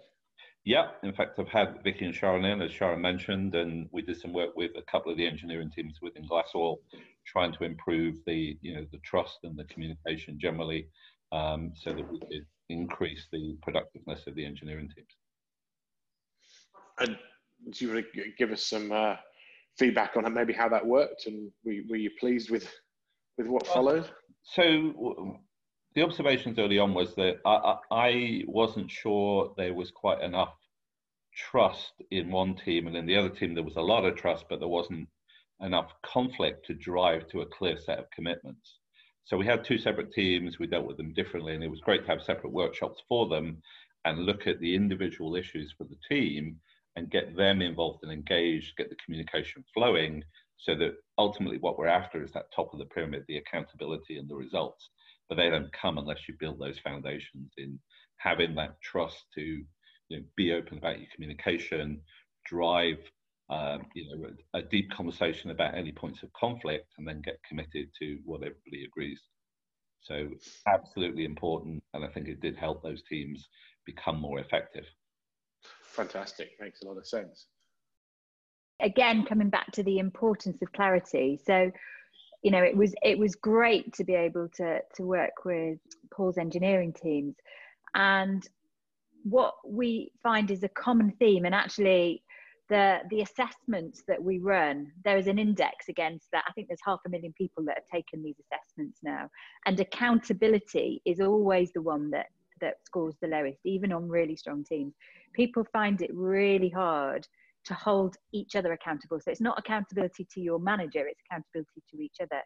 Yeah, 0.63 0.89
in 1.01 1.11
fact, 1.13 1.39
I've 1.39 1.47
had 1.47 1.81
Vicky 1.83 2.05
and 2.05 2.13
Sharon 2.13 2.45
in, 2.45 2.61
as 2.61 2.71
Sharon 2.71 3.01
mentioned, 3.01 3.55
and 3.55 3.89
we 3.91 4.03
did 4.03 4.19
some 4.19 4.31
work 4.31 4.55
with 4.55 4.71
a 4.77 4.83
couple 4.91 5.11
of 5.11 5.17
the 5.17 5.25
engineering 5.25 5.71
teams 5.75 5.97
within 6.03 6.27
Glasswall, 6.27 6.77
trying 7.25 7.51
to 7.53 7.63
improve 7.63 8.17
the, 8.27 8.57
you 8.61 8.75
know, 8.75 8.85
the 8.91 8.99
trust 8.99 9.39
and 9.43 9.57
the 9.57 9.63
communication 9.65 10.37
generally, 10.39 10.87
um, 11.31 11.71
so 11.75 11.91
that 11.91 12.11
we 12.11 12.19
could 12.19 12.45
increase 12.69 13.27
the 13.31 13.57
productiveness 13.63 14.27
of 14.27 14.35
the 14.35 14.45
engineering 14.45 14.87
teams. 14.95 15.07
And 16.99 17.17
do 17.71 17.85
you 17.85 17.93
want 17.93 18.05
to 18.13 18.23
give 18.37 18.51
us 18.51 18.63
some 18.63 18.91
uh, 18.91 19.15
feedback 19.79 20.15
on 20.15 20.31
maybe 20.31 20.53
how 20.53 20.69
that 20.69 20.85
worked, 20.85 21.25
and 21.25 21.51
were 21.65 21.71
you, 21.71 21.85
were 21.89 21.95
you 21.95 22.11
pleased 22.19 22.51
with 22.51 22.69
with 23.37 23.47
what 23.47 23.65
followed? 23.65 24.09
So 24.43 25.39
the 25.93 26.03
observations 26.03 26.57
early 26.57 26.79
on 26.79 26.93
was 26.93 27.15
that 27.15 27.39
I, 27.45 27.75
I, 27.91 28.43
wasn't 28.47 28.89
sure 28.89 29.53
there 29.57 29.73
was 29.73 29.91
quite 29.91 30.21
enough 30.21 30.53
trust 31.35 31.93
in 32.11 32.31
one 32.31 32.55
team, 32.55 32.87
and 32.87 32.95
in 32.95 33.05
the 33.05 33.17
other 33.17 33.29
team 33.29 33.53
there 33.53 33.63
was 33.63 33.75
a 33.75 33.81
lot 33.81 34.05
of 34.05 34.15
trust, 34.15 34.45
but 34.49 34.59
there 34.59 34.69
wasn't 34.69 35.07
enough 35.61 35.91
conflict 36.03 36.65
to 36.67 36.73
drive 36.73 37.27
to 37.27 37.41
a 37.41 37.45
clear 37.45 37.77
set 37.77 37.99
of 37.99 38.09
commitments. 38.11 38.79
So 39.25 39.37
we 39.37 39.45
had 39.45 39.63
two 39.63 39.77
separate 39.77 40.13
teams. 40.13 40.59
We 40.59 40.67
dealt 40.67 40.87
with 40.87 40.97
them 40.97 41.13
differently, 41.13 41.53
and 41.55 41.63
it 41.63 41.69
was 41.69 41.81
great 41.81 42.05
to 42.05 42.11
have 42.11 42.23
separate 42.23 42.53
workshops 42.53 43.01
for 43.07 43.27
them 43.27 43.61
and 44.05 44.25
look 44.25 44.47
at 44.47 44.59
the 44.59 44.73
individual 44.73 45.35
issues 45.35 45.73
for 45.77 45.83
the 45.83 45.97
team 46.09 46.59
and 46.95 47.11
get 47.11 47.35
them 47.35 47.61
involved 47.61 48.03
and 48.03 48.11
engaged, 48.11 48.75
get 48.77 48.89
the 48.89 48.95
communication 49.03 49.63
flowing, 49.73 50.23
so 50.57 50.75
that 50.75 50.95
ultimately 51.17 51.57
what 51.59 51.77
we're 51.77 51.87
after 51.87 52.23
is 52.23 52.31
that 52.31 52.51
top 52.55 52.73
of 52.73 52.79
the 52.79 52.85
pyramid, 52.85 53.23
the 53.27 53.37
accountability 53.37 54.17
and 54.17 54.29
the 54.29 54.35
results 54.35 54.89
but 55.31 55.37
they 55.37 55.49
don't 55.49 55.71
come 55.71 55.97
unless 55.97 56.27
you 56.27 56.35
build 56.41 56.59
those 56.59 56.77
foundations 56.79 57.53
in 57.57 57.79
having 58.17 58.53
that 58.53 58.75
trust 58.81 59.23
to 59.33 59.41
you 60.09 60.17
know, 60.17 60.23
be 60.35 60.51
open 60.51 60.77
about 60.77 60.99
your 60.99 61.07
communication, 61.15 62.01
drive 62.45 62.97
um, 63.49 63.85
you 63.95 64.05
know 64.09 64.29
a, 64.53 64.59
a, 64.59 64.61
deep 64.61 64.91
conversation 64.91 65.51
about 65.51 65.73
any 65.73 65.93
points 65.93 66.21
of 66.21 66.31
conflict, 66.33 66.87
and 66.97 67.07
then 67.07 67.21
get 67.21 67.39
committed 67.47 67.87
to 67.99 68.17
what 68.25 68.41
everybody 68.41 68.83
agrees. 68.85 69.21
So 70.01 70.27
absolutely 70.67 71.23
important, 71.23 71.81
and 71.93 72.03
I 72.03 72.09
think 72.09 72.27
it 72.27 72.41
did 72.41 72.57
help 72.57 72.83
those 72.83 73.01
teams 73.09 73.47
become 73.85 74.19
more 74.19 74.39
effective. 74.39 74.85
Fantastic, 75.83 76.49
makes 76.59 76.81
a 76.81 76.87
lot 76.87 76.97
of 76.97 77.07
sense. 77.07 77.47
Again, 78.81 79.25
coming 79.25 79.49
back 79.49 79.71
to 79.73 79.83
the 79.83 79.99
importance 79.99 80.61
of 80.61 80.73
clarity. 80.73 81.39
So 81.45 81.71
you 82.41 82.51
know 82.51 82.63
it 82.63 82.75
was 82.75 82.93
it 83.03 83.17
was 83.17 83.35
great 83.35 83.93
to 83.93 84.03
be 84.03 84.13
able 84.13 84.47
to 84.49 84.79
to 84.95 85.03
work 85.03 85.45
with 85.45 85.79
paul's 86.11 86.37
engineering 86.37 86.93
teams. 86.93 87.35
And 87.93 88.47
what 89.23 89.55
we 89.65 90.11
find 90.23 90.49
is 90.49 90.63
a 90.63 90.69
common 90.69 91.11
theme 91.19 91.45
and 91.45 91.53
actually 91.53 92.23
the 92.69 92.99
the 93.09 93.21
assessments 93.21 94.03
that 94.07 94.23
we 94.23 94.39
run 94.39 94.91
there 95.03 95.17
is 95.17 95.27
an 95.27 95.37
index 95.37 95.89
against 95.89 96.27
that. 96.31 96.45
I 96.47 96.51
think 96.53 96.67
there's 96.67 96.79
half 96.83 97.01
a 97.05 97.09
million 97.09 97.33
people 97.33 97.63
that 97.65 97.75
have 97.75 97.87
taken 97.91 98.23
these 98.23 98.37
assessments 98.39 98.99
now. 99.03 99.29
And 99.65 99.79
accountability 99.79 101.01
is 101.05 101.19
always 101.19 101.71
the 101.73 101.81
one 101.81 102.09
that 102.11 102.27
that 102.61 102.75
scores 102.85 103.15
the 103.21 103.27
lowest 103.27 103.59
even 103.65 103.91
on 103.91 104.07
really 104.07 104.35
strong 104.35 104.63
teams. 104.63 104.93
People 105.33 105.65
find 105.73 106.01
it 106.01 106.11
really 106.13 106.69
hard 106.69 107.27
to 107.65 107.73
hold 107.73 108.15
each 108.33 108.55
other 108.55 108.73
accountable. 108.73 109.19
So 109.19 109.31
it's 109.31 109.41
not 109.41 109.59
accountability 109.59 110.27
to 110.33 110.41
your 110.41 110.59
manager, 110.59 111.07
it's 111.07 111.21
accountability 111.29 111.83
to 111.91 112.01
each 112.01 112.17
other. 112.21 112.41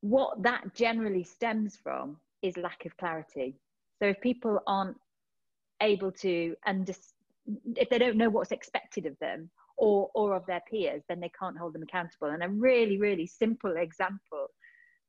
What 0.00 0.42
that 0.42 0.74
generally 0.74 1.24
stems 1.24 1.76
from 1.82 2.16
is 2.42 2.56
lack 2.56 2.84
of 2.86 2.96
clarity. 2.96 3.56
So 3.98 4.08
if 4.08 4.20
people 4.20 4.60
aren't 4.66 4.96
able 5.82 6.10
to 6.12 6.54
understand, 6.66 7.14
if 7.76 7.88
they 7.90 7.98
don't 7.98 8.16
know 8.16 8.30
what's 8.30 8.52
expected 8.52 9.06
of 9.06 9.18
them 9.20 9.50
or, 9.76 10.08
or 10.14 10.34
of 10.34 10.46
their 10.46 10.62
peers, 10.70 11.02
then 11.08 11.20
they 11.20 11.30
can't 11.38 11.58
hold 11.58 11.74
them 11.74 11.82
accountable. 11.82 12.28
And 12.28 12.42
a 12.42 12.48
really, 12.48 12.98
really 12.98 13.26
simple 13.26 13.76
example 13.76 14.46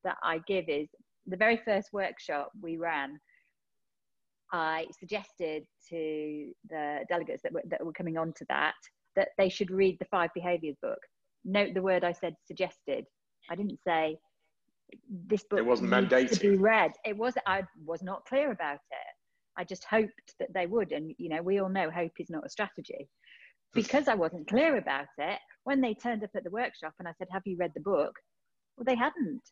that 0.03 0.17
I 0.23 0.39
give 0.47 0.65
is 0.67 0.89
the 1.27 1.37
very 1.37 1.61
first 1.63 1.89
workshop 1.93 2.51
we 2.61 2.77
ran 2.77 3.19
I 4.51 4.85
suggested 4.97 5.63
to 5.89 6.51
the 6.69 6.99
delegates 7.09 7.41
that 7.43 7.53
were, 7.53 7.63
that 7.67 7.85
were 7.85 7.93
coming 7.93 8.17
on 8.17 8.33
to 8.33 8.45
that 8.49 8.75
that 9.15 9.29
they 9.37 9.49
should 9.49 9.71
read 9.71 9.97
the 9.99 10.05
Five 10.05 10.29
Behaviors 10.33 10.75
book. 10.81 10.99
Note 11.43 11.73
the 11.73 11.81
word 11.81 12.03
I 12.03 12.11
said 12.11 12.35
suggested. 12.45 13.05
I 13.49 13.55
didn't 13.55 13.79
say 13.85 14.17
this 15.09 15.43
book 15.43 15.59
it 15.59 15.65
wasn't 15.65 15.89
mandated 15.89 16.33
to 16.33 16.39
be 16.39 16.57
read. 16.57 16.91
It 17.05 17.17
was. 17.17 17.33
I 17.47 17.63
was 17.85 18.03
not 18.03 18.25
clear 18.25 18.51
about 18.51 18.75
it. 18.75 19.13
I 19.57 19.63
just 19.63 19.83
hoped 19.85 20.35
that 20.39 20.53
they 20.53 20.65
would, 20.65 20.91
and 20.91 21.13
you 21.17 21.29
know, 21.29 21.41
we 21.41 21.59
all 21.59 21.69
know 21.69 21.89
hope 21.89 22.13
is 22.19 22.29
not 22.29 22.45
a 22.45 22.49
strategy. 22.49 23.09
Because 23.73 24.09
I 24.09 24.15
wasn't 24.15 24.49
clear 24.49 24.75
about 24.75 25.07
it, 25.17 25.39
when 25.63 25.79
they 25.79 25.93
turned 25.93 26.25
up 26.25 26.31
at 26.35 26.43
the 26.43 26.49
workshop 26.49 26.93
and 26.99 27.07
I 27.07 27.13
said, 27.17 27.29
Have 27.31 27.43
you 27.45 27.55
read 27.57 27.71
the 27.73 27.79
book? 27.79 28.13
Well, 28.75 28.83
they 28.83 28.97
hadn't. 28.97 29.43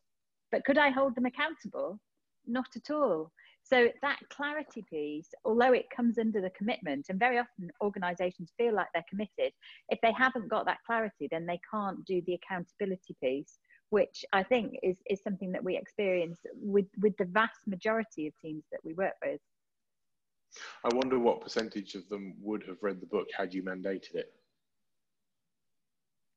But 0.52 0.66
could 0.66 0.78
I 0.78 0.90
hold 0.90 1.16
them 1.16 1.26
accountable? 1.26 2.02
Not 2.46 2.68
at 2.76 2.94
all. 2.94 3.32
So 3.64 3.90
that 4.02 4.18
clarity 4.30 4.84
piece, 4.90 5.30
although 5.46 5.74
it 5.74 5.90
comes 5.96 6.18
under 6.18 6.42
the 6.42 6.50
commitment, 6.52 7.08
and 7.10 7.20
very 7.20 7.38
often 7.38 7.70
organizations 7.82 8.52
feel 8.58 8.74
like 8.74 8.88
they're 8.94 9.06
committed, 9.10 9.54
if 9.90 10.00
they 10.02 10.12
haven't 10.12 10.50
got 10.50 10.66
that 10.66 10.80
clarity, 10.86 11.28
then 11.30 11.46
they 11.46 11.60
can't 11.70 12.04
do 12.06 12.22
the 12.26 12.34
accountability 12.34 13.16
piece, 13.22 13.60
which 13.90 14.26
I 14.34 14.42
think 14.42 14.80
is, 14.82 14.98
is 15.08 15.22
something 15.22 15.52
that 15.52 15.64
we 15.64 15.78
experience 15.78 16.40
with, 16.56 16.88
with 17.00 17.16
the 17.18 17.26
vast 17.26 17.60
majority 17.68 18.28
of 18.28 18.34
teams 18.42 18.64
that 18.72 18.82
we 18.84 18.94
work 18.94 19.14
with. 19.24 19.40
I 20.84 20.94
wonder 20.96 21.20
what 21.20 21.42
percentage 21.42 21.94
of 21.94 22.10
them 22.10 22.34
would 22.42 22.64
have 22.68 22.78
read 22.82 23.00
the 23.00 23.06
book 23.06 23.28
had 23.38 23.54
you 23.54 23.62
mandated 23.62 24.16
it. 24.16 24.34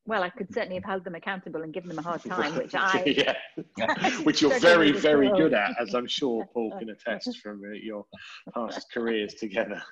Well, 0.04 0.22
I 0.22 0.30
could 0.30 0.52
certainly 0.52 0.74
have 0.74 0.84
held 0.84 1.04
them 1.04 1.14
accountable 1.14 1.62
and 1.62 1.72
given 1.72 1.88
them 1.88 1.98
a 1.98 2.02
hard 2.02 2.22
time, 2.28 2.56
which 2.56 2.74
I 2.74 3.02
yeah, 3.76 4.10
which 4.22 4.42
you're 4.42 4.58
very, 4.58 4.92
very 4.92 5.30
good 5.30 5.54
at, 5.54 5.80
as 5.80 5.94
I'm 5.94 6.08
sure 6.08 6.46
Paul 6.52 6.76
can 6.78 6.90
attest 6.90 7.38
from 7.38 7.62
uh, 7.64 7.74
your 7.74 8.04
past 8.54 8.92
careers 8.92 9.34
together. 9.34 9.82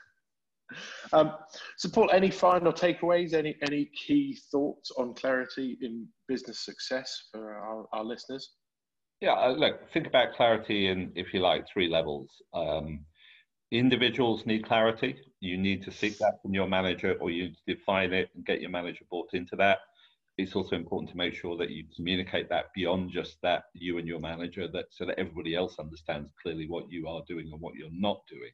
Um, 1.13 1.35
so, 1.77 1.89
Paul, 1.89 2.11
any 2.13 2.31
final 2.31 2.73
takeaways? 2.73 3.35
Any 3.35 3.57
any 3.63 3.87
key 3.87 4.39
thoughts 4.53 4.93
on 4.97 5.15
clarity 5.15 5.77
in 5.83 6.07
business 6.29 6.61
success 6.61 7.29
for 7.33 7.55
our, 7.55 7.87
our 7.93 8.05
listeners? 8.05 8.53
Yeah, 9.21 9.33
uh, 9.33 9.53
look, 9.53 9.91
think 9.93 10.07
about 10.07 10.35
clarity 10.35 10.87
in, 10.87 11.13
if 11.15 11.35
you 11.35 11.41
like, 11.41 11.67
three 11.71 11.89
levels. 11.89 12.31
Um, 12.55 13.05
individuals 13.71 14.47
need 14.47 14.65
clarity. 14.65 15.17
You 15.41 15.59
need 15.59 15.83
to 15.85 15.91
seek 15.91 16.19
that 16.19 16.41
from 16.41 16.55
your 16.55 16.69
manager, 16.69 17.17
or 17.21 17.31
you 17.31 17.51
define 17.67 18.13
it 18.13 18.31
and 18.35 18.45
get 18.47 18.61
your 18.61 18.71
manager 18.71 19.05
bought 19.11 19.29
into 19.33 19.57
that. 19.57 19.79
It's 20.41 20.57
also 20.57 20.77
important 20.77 21.11
to 21.11 21.17
make 21.17 21.35
sure 21.35 21.57
that 21.59 21.71
you 21.71 21.85
communicate 21.95 22.49
that 22.49 22.67
beyond 22.75 23.11
just 23.11 23.37
that 23.43 23.65
you 23.75 23.99
and 23.99 24.09
your 24.09 24.21
manager, 24.21 24.69
that 24.69 24.87
so 24.91 25.05
that 25.07 25.19
everybody 25.19 25.55
else 25.55 25.79
understands 25.79 26.33
clearly 26.41 26.67
what 26.69 26.91
you 26.91 27.09
are 27.09 27.23
doing 27.29 27.51
and 27.53 27.61
what 27.61 27.75
you're 27.75 27.89
not 27.93 28.21
doing. 28.29 28.51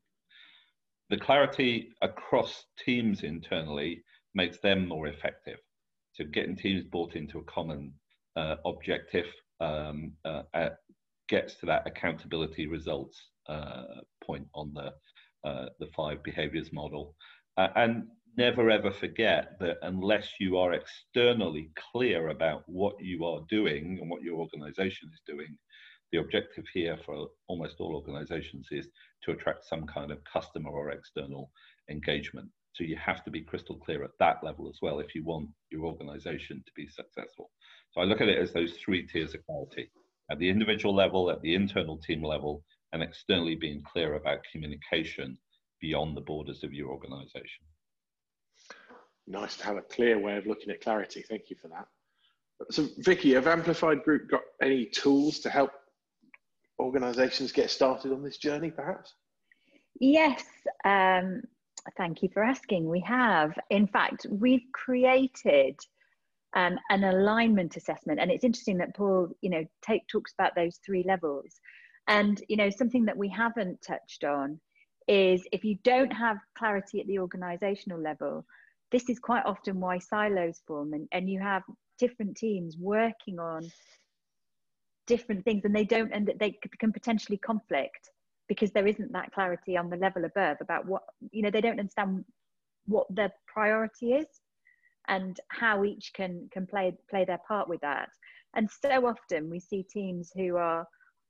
The 1.10 1.18
clarity 1.18 1.90
across 2.02 2.64
teams 2.84 3.22
internally 3.22 4.02
makes 4.34 4.58
them 4.58 4.88
more 4.88 5.06
effective. 5.06 5.58
So 6.14 6.24
getting 6.24 6.56
teams 6.56 6.84
bought 6.84 7.14
into 7.14 7.38
a 7.38 7.44
common 7.44 7.92
uh, 8.34 8.56
objective 8.64 9.26
um, 9.60 10.12
uh, 10.24 10.42
uh, 10.54 10.70
gets 11.28 11.54
to 11.56 11.66
that 11.66 11.86
accountability 11.86 12.66
results 12.66 13.30
uh, 13.48 13.84
point 14.24 14.46
on 14.54 14.72
the 14.74 14.92
uh, 15.48 15.66
the 15.78 15.86
five 15.96 16.22
behaviors 16.24 16.72
model. 16.72 17.14
Uh, 17.56 17.68
and 17.76 18.08
never 18.36 18.70
ever 18.70 18.90
forget 18.90 19.58
that 19.60 19.78
unless 19.82 20.28
you 20.38 20.58
are 20.58 20.74
externally 20.74 21.70
clear 21.92 22.28
about 22.28 22.62
what 22.66 22.94
you 23.00 23.24
are 23.24 23.40
doing 23.48 23.98
and 24.00 24.10
what 24.10 24.22
your 24.22 24.38
organization 24.38 25.10
is 25.12 25.20
doing, 25.26 25.56
the 26.12 26.18
objective 26.18 26.64
here 26.72 26.98
for 27.04 27.28
almost 27.48 27.76
all 27.80 27.94
organizations 27.94 28.68
is 28.70 28.88
to 29.24 29.32
attract 29.32 29.64
some 29.64 29.86
kind 29.86 30.10
of 30.10 30.22
customer 30.24 30.70
or 30.70 30.90
external 30.90 31.50
engagement. 31.90 32.48
So 32.74 32.84
you 32.84 32.96
have 32.96 33.24
to 33.24 33.30
be 33.30 33.40
crystal 33.40 33.76
clear 33.76 34.04
at 34.04 34.10
that 34.18 34.44
level 34.44 34.68
as 34.68 34.78
well 34.82 35.00
if 35.00 35.14
you 35.14 35.24
want 35.24 35.48
your 35.70 35.86
organization 35.86 36.62
to 36.66 36.72
be 36.76 36.86
successful. 36.86 37.50
So 37.92 38.00
I 38.00 38.04
look 38.04 38.20
at 38.20 38.28
it 38.28 38.38
as 38.38 38.52
those 38.52 38.74
three 38.74 39.06
tiers 39.06 39.34
of 39.34 39.44
quality 39.46 39.90
at 40.30 40.38
the 40.38 40.48
individual 40.48 40.94
level, 40.94 41.30
at 41.30 41.40
the 41.40 41.54
internal 41.54 41.96
team 41.98 42.22
level, 42.22 42.62
and 42.92 43.02
externally 43.02 43.54
being 43.54 43.82
clear 43.82 44.14
about 44.14 44.44
communication 44.52 45.38
beyond 45.80 46.16
the 46.16 46.20
borders 46.20 46.64
of 46.64 46.72
your 46.72 46.90
organization. 46.90 47.64
Nice 49.26 49.56
to 49.56 49.64
have 49.64 49.76
a 49.76 49.82
clear 49.82 50.18
way 50.18 50.36
of 50.36 50.46
looking 50.46 50.70
at 50.70 50.80
clarity. 50.80 51.22
Thank 51.28 51.50
you 51.50 51.56
for 51.60 51.68
that. 51.68 51.86
So, 52.70 52.88
Vicky, 52.98 53.34
have 53.34 53.46
Amplified 53.46 54.02
Group 54.02 54.30
got 54.30 54.42
any 54.62 54.86
tools 54.86 55.40
to 55.40 55.50
help 55.50 55.72
organizations 56.78 57.52
get 57.52 57.70
started 57.70 58.12
on 58.12 58.22
this 58.22 58.38
journey, 58.38 58.70
perhaps? 58.70 59.14
Yes, 60.00 60.44
um, 60.84 61.42
thank 61.96 62.22
you 62.22 62.28
for 62.32 62.42
asking. 62.42 62.88
We 62.88 63.00
have. 63.00 63.52
In 63.70 63.86
fact, 63.86 64.26
we've 64.30 64.64
created 64.72 65.78
um, 66.54 66.78
an 66.90 67.04
alignment 67.04 67.76
assessment, 67.76 68.20
and 68.20 68.30
it's 68.30 68.44
interesting 68.44 68.78
that 68.78 68.96
Paul, 68.96 69.30
you 69.40 69.50
know, 69.50 69.64
take, 69.82 70.06
talks 70.08 70.32
about 70.38 70.54
those 70.54 70.78
three 70.84 71.04
levels. 71.06 71.60
And 72.08 72.42
you 72.48 72.56
know, 72.56 72.70
something 72.70 73.04
that 73.06 73.16
we 73.16 73.28
haven't 73.28 73.82
touched 73.82 74.24
on 74.24 74.60
is 75.08 75.46
if 75.52 75.64
you 75.64 75.76
don't 75.82 76.12
have 76.12 76.38
clarity 76.56 77.00
at 77.00 77.06
the 77.06 77.18
organizational 77.18 78.00
level, 78.00 78.44
this 78.92 79.08
is 79.08 79.18
quite 79.18 79.44
often 79.44 79.80
why 79.80 79.98
silos 79.98 80.62
form 80.66 80.92
and, 80.92 81.08
and 81.12 81.28
you 81.28 81.40
have 81.40 81.62
different 81.98 82.36
teams 82.36 82.76
working 82.78 83.38
on 83.38 83.62
different 85.06 85.44
things 85.44 85.64
and 85.64 85.74
they 85.74 85.84
don't 85.84 86.12
and 86.12 86.32
they 86.38 86.58
can 86.78 86.92
potentially 86.92 87.38
conflict 87.38 88.10
because 88.48 88.70
there 88.72 88.86
isn't 88.86 89.12
that 89.12 89.32
clarity 89.32 89.76
on 89.76 89.90
the 89.90 89.96
level 89.96 90.24
above 90.24 90.56
about 90.60 90.86
what 90.86 91.02
you 91.32 91.42
know 91.42 91.50
they 91.50 91.60
don't 91.60 91.80
understand 91.80 92.24
what 92.86 93.06
their 93.10 93.32
priority 93.46 94.12
is 94.12 94.26
and 95.08 95.40
how 95.48 95.84
each 95.84 96.12
can 96.14 96.48
can 96.52 96.66
play 96.66 96.92
play 97.08 97.24
their 97.24 97.40
part 97.46 97.68
with 97.68 97.80
that. 97.80 98.08
And 98.54 98.68
so 98.70 99.06
often 99.06 99.50
we 99.50 99.60
see 99.60 99.82
teams 99.82 100.32
who 100.34 100.56
are 100.56 100.86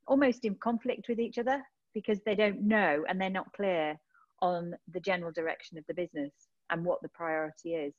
almost 0.07 0.45
in 0.45 0.55
conflict 0.55 1.07
with 1.09 1.19
each 1.19 1.37
other 1.37 1.61
because 1.93 2.19
they 2.25 2.35
don't 2.35 2.61
know 2.61 3.03
and 3.07 3.19
they're 3.19 3.29
not 3.29 3.51
clear 3.53 3.95
on 4.41 4.73
the 4.93 4.99
general 4.99 5.31
direction 5.31 5.77
of 5.77 5.83
the 5.87 5.93
business 5.93 6.31
and 6.69 6.83
what 6.83 7.01
the 7.01 7.09
priority 7.09 7.75
is. 7.75 7.93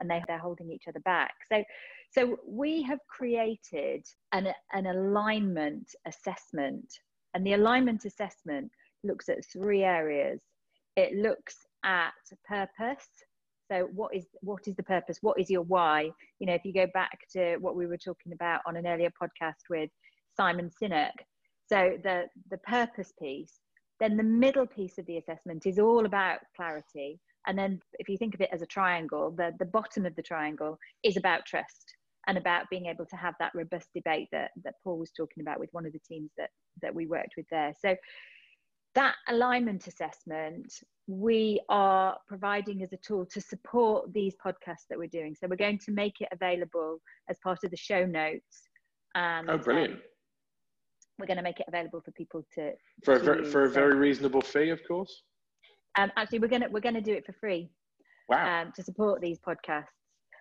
And 0.00 0.10
they, 0.10 0.22
they're 0.26 0.38
holding 0.38 0.70
each 0.70 0.84
other 0.88 1.00
back. 1.00 1.32
So 1.52 1.62
so 2.10 2.36
we 2.46 2.82
have 2.82 2.98
created 3.08 4.04
an, 4.32 4.48
an 4.72 4.86
alignment 4.86 5.94
assessment. 6.06 6.86
And 7.32 7.46
the 7.46 7.54
alignment 7.54 8.04
assessment 8.04 8.70
looks 9.02 9.30
at 9.30 9.44
three 9.50 9.82
areas. 9.82 10.42
It 10.96 11.14
looks 11.14 11.56
at 11.84 12.12
purpose. 12.46 13.08
So 13.70 13.88
what 13.94 14.14
is 14.14 14.26
what 14.42 14.66
is 14.66 14.76
the 14.76 14.82
purpose? 14.82 15.18
What 15.22 15.40
is 15.40 15.48
your 15.48 15.62
why? 15.62 16.10
You 16.38 16.46
know 16.46 16.54
if 16.54 16.64
you 16.64 16.74
go 16.74 16.86
back 16.92 17.18
to 17.32 17.56
what 17.56 17.76
we 17.76 17.86
were 17.86 17.96
talking 17.96 18.34
about 18.34 18.60
on 18.66 18.76
an 18.76 18.86
earlier 18.86 19.10
podcast 19.20 19.62
with 19.70 19.88
simon 20.36 20.70
sinek. 20.82 21.12
So 21.66 21.96
the, 22.02 22.24
the 22.50 22.58
purpose 22.58 23.12
piece, 23.18 23.60
then 23.98 24.18
the 24.18 24.22
middle 24.22 24.66
piece 24.66 24.98
of 24.98 25.06
the 25.06 25.16
assessment 25.16 25.64
is 25.64 25.78
all 25.78 26.04
about 26.04 26.40
clarity. 26.54 27.18
And 27.46 27.58
then 27.58 27.80
if 27.98 28.08
you 28.08 28.16
think 28.16 28.34
of 28.34 28.40
it 28.40 28.50
as 28.52 28.62
a 28.62 28.66
triangle, 28.66 29.30
the, 29.30 29.52
the 29.58 29.64
bottom 29.64 30.06
of 30.06 30.14
the 30.16 30.22
triangle 30.22 30.78
is 31.02 31.16
about 31.16 31.44
trust 31.46 31.94
and 32.28 32.38
about 32.38 32.70
being 32.70 32.86
able 32.86 33.06
to 33.06 33.16
have 33.16 33.34
that 33.40 33.52
robust 33.54 33.88
debate 33.94 34.28
that, 34.30 34.50
that 34.64 34.74
Paul 34.84 34.98
was 34.98 35.10
talking 35.10 35.40
about 35.40 35.58
with 35.58 35.70
one 35.72 35.86
of 35.86 35.92
the 35.92 36.00
teams 36.06 36.30
that, 36.38 36.50
that 36.80 36.94
we 36.94 37.06
worked 37.06 37.34
with 37.36 37.46
there. 37.50 37.72
So 37.80 37.96
that 38.94 39.14
alignment 39.28 39.86
assessment 39.86 40.72
we 41.08 41.60
are 41.68 42.16
providing 42.28 42.82
as 42.82 42.92
a 42.92 42.96
tool 42.98 43.26
to 43.26 43.40
support 43.40 44.12
these 44.12 44.34
podcasts 44.44 44.86
that 44.88 44.98
we're 44.98 45.08
doing. 45.08 45.34
So 45.34 45.48
we're 45.48 45.56
going 45.56 45.78
to 45.78 45.92
make 45.92 46.20
it 46.20 46.28
available 46.32 46.98
as 47.28 47.38
part 47.42 47.58
of 47.64 47.70
the 47.70 47.76
show 47.76 48.06
notes. 48.06 48.62
And, 49.14 49.50
oh, 49.50 49.58
brilliant. 49.58 49.94
Um, 49.94 50.00
we're 51.18 51.26
going 51.26 51.38
to 51.38 51.42
make 51.42 51.60
it 51.60 51.66
available 51.68 52.00
for 52.00 52.12
people 52.12 52.44
to 52.54 52.72
for 53.04 53.14
to 53.14 53.20
a 53.20 53.24
very, 53.24 53.44
for 53.44 53.64
a 53.64 53.70
very 53.70 53.94
reasonable 53.94 54.40
fee, 54.40 54.70
of 54.70 54.80
course. 54.86 55.22
Um, 55.96 56.10
actually, 56.16 56.38
we're 56.38 56.48
gonna 56.48 56.68
we're 56.70 56.80
gonna 56.80 57.00
do 57.00 57.12
it 57.12 57.26
for 57.26 57.32
free. 57.32 57.70
Wow. 58.28 58.62
Um, 58.62 58.72
to 58.76 58.82
support 58.82 59.20
these 59.20 59.38
podcasts, 59.40 59.86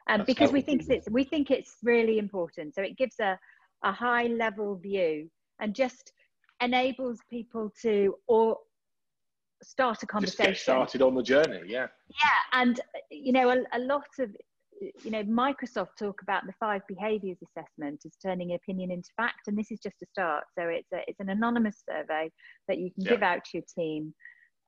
um, 0.09 0.23
because 0.25 0.51
we 0.51 0.61
think 0.61 0.87
it's 0.89 1.09
we 1.09 1.23
think 1.23 1.51
it's 1.51 1.77
really 1.83 2.19
important. 2.19 2.75
So 2.75 2.81
it 2.81 2.97
gives 2.97 3.19
a 3.19 3.37
a 3.83 3.91
high 3.91 4.27
level 4.27 4.75
view 4.75 5.29
and 5.59 5.75
just 5.75 6.13
enables 6.61 7.19
people 7.29 7.71
to 7.81 8.15
or 8.27 8.57
start 9.63 10.03
a 10.03 10.05
conversation. 10.05 10.53
Just 10.53 10.65
get 10.65 10.73
started 10.73 11.01
on 11.01 11.15
the 11.15 11.23
journey. 11.23 11.61
Yeah. 11.65 11.87
Yeah, 12.09 12.59
and 12.61 12.79
you 13.09 13.33
know 13.33 13.49
a, 13.49 13.77
a 13.77 13.79
lot 13.79 14.07
of 14.19 14.29
you 15.03 15.11
know, 15.11 15.23
Microsoft 15.23 15.95
talk 15.99 16.21
about 16.21 16.45
the 16.45 16.53
five 16.59 16.81
behaviors 16.87 17.37
assessment 17.43 18.01
as 18.05 18.13
turning 18.23 18.53
opinion 18.53 18.91
into 18.91 19.09
fact, 19.15 19.47
and 19.47 19.57
this 19.57 19.71
is 19.71 19.79
just 19.79 20.01
a 20.01 20.05
start. 20.07 20.43
So 20.57 20.65
it's 20.65 20.91
a, 20.93 21.01
it's 21.07 21.19
an 21.19 21.29
anonymous 21.29 21.83
survey 21.87 22.31
that 22.67 22.79
you 22.79 22.91
can 22.91 23.03
yeah. 23.03 23.11
give 23.11 23.23
out 23.23 23.43
to 23.45 23.49
your 23.57 23.63
team 23.75 24.13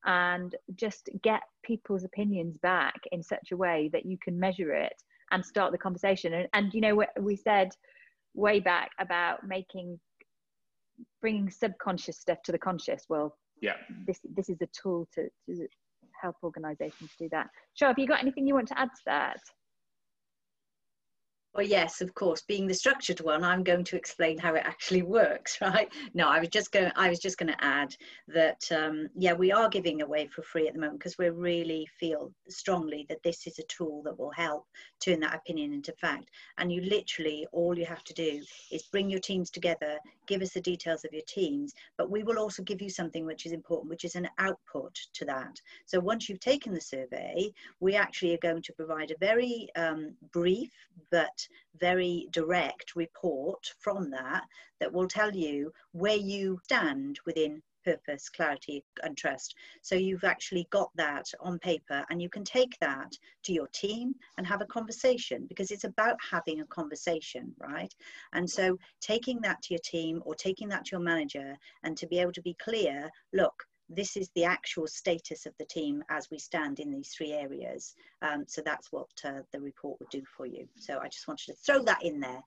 and 0.06 0.56
just 0.76 1.10
get 1.22 1.42
people's 1.64 2.04
opinions 2.04 2.58
back 2.58 2.96
in 3.12 3.24
such 3.24 3.52
a 3.52 3.58
way 3.58 3.90
that 3.94 4.06
you 4.06 4.18
can 4.24 4.40
measure 4.40 4.74
it 4.74 4.94
and 5.32 5.46
start 5.46 5.72
the 5.72 5.78
conversation. 5.78 6.34
And, 6.34 6.48
and 6.54 6.74
you 6.74 6.82
know, 6.82 7.06
we 7.20 7.36
said 7.36 7.70
way 8.34 8.60
back 8.60 8.92
about 9.00 9.48
making 9.48 10.00
bringing 11.22 11.50
subconscious 11.50 12.20
stuff 12.20 12.40
to 12.44 12.52
the 12.52 12.58
conscious. 12.58 13.06
Well, 13.10 13.36
yeah, 13.62 13.76
this 14.06 14.20
this 14.36 14.50
is 14.50 14.62
a 14.62 14.68
tool 14.82 15.08
to, 15.16 15.30
to 15.48 15.68
help 16.22 16.36
organisations 16.44 17.12
do 17.18 17.30
that. 17.32 17.48
Sure, 17.74 17.88
have 17.88 18.00
you 18.00 18.08
got 18.08 18.22
anything 18.22 18.48
you 18.48 18.54
want 18.54 18.68
to 18.70 18.80
add 18.80 18.90
to 18.90 19.02
that? 19.06 19.40
Well, 21.56 21.66
yes, 21.68 22.02
of 22.02 22.16
course. 22.16 22.42
Being 22.42 22.66
the 22.66 22.74
structured 22.74 23.20
one, 23.20 23.44
I'm 23.44 23.64
going 23.64 23.84
to 23.84 23.96
explain 23.96 24.40
how 24.40 24.56
it 24.56 24.64
actually 24.66 25.04
works, 25.04 25.60
right? 25.62 25.88
No, 26.16 26.28
I 26.28 26.40
was 26.40 26.50
just 26.50 26.72
going. 26.72 26.92
I 26.96 27.10
was 27.10 27.20
just 27.20 27.38
going 27.38 27.54
to 27.54 27.64
add 27.64 27.96
that, 28.30 28.64
um, 28.72 29.08
yeah, 29.16 29.34
we 29.34 29.52
are 29.52 29.70
giving 29.70 30.02
away 30.02 30.28
for 30.28 30.42
free 30.42 30.68
at 30.68 30.74
the 30.74 30.80
moment 30.80 31.00
because 31.00 31.18
we 31.20 31.30
really 31.30 31.88
feel 32.00 32.34
strongly 32.50 33.06
that 33.10 33.22
this 33.24 33.46
is 33.46 33.60
a 33.60 33.64
tool 33.64 34.02
that 34.04 34.18
will 34.18 34.32
help 34.32 34.66
turn 35.00 35.20
that 35.20 35.36
opinion 35.36 35.74
into 35.74 35.94
fact. 36.02 36.32
And 36.58 36.72
you 36.72 36.82
literally, 36.82 37.46
all 37.52 37.78
you 37.78 37.86
have 37.86 38.04
to 38.06 38.14
do 38.16 38.42
is 38.72 38.84
bring 38.92 39.10
your 39.10 39.20
teams 39.20 39.52
together, 39.52 40.00
give 40.28 40.42
us 40.42 40.54
the 40.54 40.62
details 40.62 41.06
of 41.06 41.14
your 41.14 41.24
teams, 41.28 41.74
but 42.00 42.10
we 42.10 42.24
will 42.24 42.40
also 42.40 42.64
give 42.64 42.82
you 42.82 42.90
something 42.90 43.28
which 43.28 43.46
is 43.46 43.52
important, 43.52 43.92
which 43.92 44.06
is 44.06 44.16
an 44.16 44.28
output 44.40 44.98
to 45.14 45.26
that. 45.26 45.62
So 45.86 46.00
once 46.00 46.28
you've 46.28 46.40
taken 46.40 46.74
the 46.74 46.82
survey, 46.82 47.52
we 47.80 47.96
actually 47.96 48.34
are 48.34 48.40
going 48.40 48.64
to 48.64 48.74
provide 48.74 49.12
a 49.12 49.18
very 49.20 49.70
um, 49.76 50.16
brief 50.32 50.72
but 51.12 51.43
very 51.80 52.28
direct 52.32 52.96
report 52.96 53.74
from 53.80 54.10
that 54.12 54.44
that 54.80 54.92
will 54.92 55.08
tell 55.08 55.36
you 55.36 55.72
where 55.92 56.18
you 56.18 56.60
stand 56.64 57.20
within 57.26 57.62
purpose, 57.84 58.30
clarity, 58.30 58.84
and 59.04 59.18
trust. 59.18 59.56
So 59.82 59.96
you've 59.96 60.24
actually 60.24 60.68
got 60.72 60.90
that 60.96 61.26
on 61.40 61.60
paper, 61.60 62.06
and 62.10 62.22
you 62.22 62.30
can 62.30 62.44
take 62.44 62.78
that 62.80 63.12
to 63.44 63.54
your 63.54 63.68
team 63.74 64.16
and 64.38 64.48
have 64.48 64.62
a 64.62 64.66
conversation 64.66 65.46
because 65.48 65.72
it's 65.72 65.84
about 65.84 66.18
having 66.32 66.62
a 66.62 66.66
conversation, 66.66 67.54
right? 67.60 67.94
And 68.34 68.50
so 68.50 68.78
taking 69.02 69.42
that 69.42 69.62
to 69.64 69.74
your 69.74 69.82
team 69.84 70.22
or 70.26 70.36
taking 70.36 70.70
that 70.70 70.86
to 70.86 70.92
your 70.94 71.02
manager 71.02 71.58
and 71.84 71.98
to 71.98 72.08
be 72.08 72.20
able 72.20 72.34
to 72.34 72.42
be 72.42 72.56
clear 72.62 73.10
look, 73.34 73.54
this 73.90 74.18
is 74.18 74.30
the 74.36 74.46
actual 74.46 74.88
status 74.88 75.46
of 75.46 75.54
the 75.60 75.66
team 75.66 76.04
as 76.10 76.30
we 76.32 76.40
stand 76.40 76.80
in 76.80 76.92
these 76.92 77.10
three 77.10 77.34
areas. 77.34 77.94
Um, 78.22 78.46
so 78.48 78.62
that's 78.66 78.92
what 78.92 79.10
uh, 79.26 79.42
the 79.52 79.60
report 79.60 80.00
would 80.00 80.10
do 80.10 80.24
for 80.36 80.46
you. 80.46 80.68
So 80.76 81.00
I 81.00 81.08
just 81.08 81.28
wanted 81.28 81.48
to 81.48 81.56
throw 81.66 81.84
that 81.84 82.04
in 82.04 82.20
there. 82.20 82.42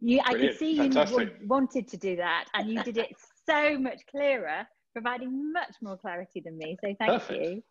You, 0.00 0.20
I 0.24 0.34
could 0.34 0.56
see 0.56 0.76
Fantastic. 0.76 1.34
you 1.40 1.48
wanted 1.48 1.88
to 1.88 1.96
do 1.96 2.16
that, 2.16 2.46
and 2.54 2.70
you 2.70 2.82
did 2.82 2.98
it 2.98 3.14
so 3.48 3.78
much 3.78 4.00
clearer, 4.10 4.66
providing 4.92 5.52
much 5.52 5.74
more 5.80 5.96
clarity 5.96 6.42
than 6.44 6.58
me. 6.58 6.76
So 6.84 6.94
thank 6.98 7.12
Perfect. 7.12 7.42
you. 7.42 7.62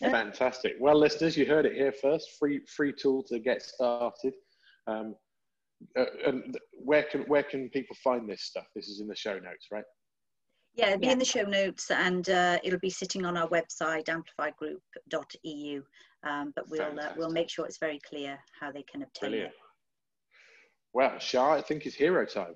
Fantastic. 0.00 0.74
Well, 0.80 0.98
listeners, 0.98 1.36
you 1.36 1.46
heard 1.46 1.64
it 1.64 1.74
here 1.74 1.92
first. 1.92 2.32
Free 2.38 2.60
free 2.66 2.92
tool 2.92 3.22
to 3.24 3.38
get 3.38 3.62
started. 3.62 4.34
Um, 4.88 5.14
uh, 5.96 6.04
and 6.26 6.58
where 6.84 7.04
can 7.04 7.22
where 7.22 7.42
can 7.42 7.68
people 7.70 7.96
find 8.02 8.28
this 8.28 8.42
stuff? 8.42 8.66
This 8.74 8.88
is 8.88 9.00
in 9.00 9.08
the 9.08 9.16
show 9.16 9.38
notes, 9.38 9.68
right? 9.70 9.84
Yeah, 10.76 10.88
it'll 10.88 11.00
be 11.00 11.06
yeah. 11.06 11.12
in 11.12 11.18
the 11.18 11.24
show 11.24 11.42
notes 11.42 11.90
and 11.90 12.28
uh, 12.28 12.58
it'll 12.62 12.78
be 12.78 12.90
sitting 12.90 13.24
on 13.24 13.36
our 13.36 13.48
website, 13.48 14.08
amplifygroup.eu. 14.08 15.82
Um, 16.22 16.52
but 16.54 16.68
we'll 16.68 17.00
uh, 17.00 17.12
we'll 17.16 17.30
make 17.30 17.48
sure 17.48 17.66
it's 17.66 17.78
very 17.78 18.00
clear 18.06 18.38
how 18.60 18.70
they 18.72 18.82
can 18.82 19.02
obtain 19.02 19.30
Brilliant. 19.30 19.52
it. 19.52 19.58
Well, 20.92 21.18
Shah, 21.18 21.54
I 21.54 21.62
think 21.62 21.86
it's 21.86 21.94
hero 21.94 22.26
time. 22.26 22.54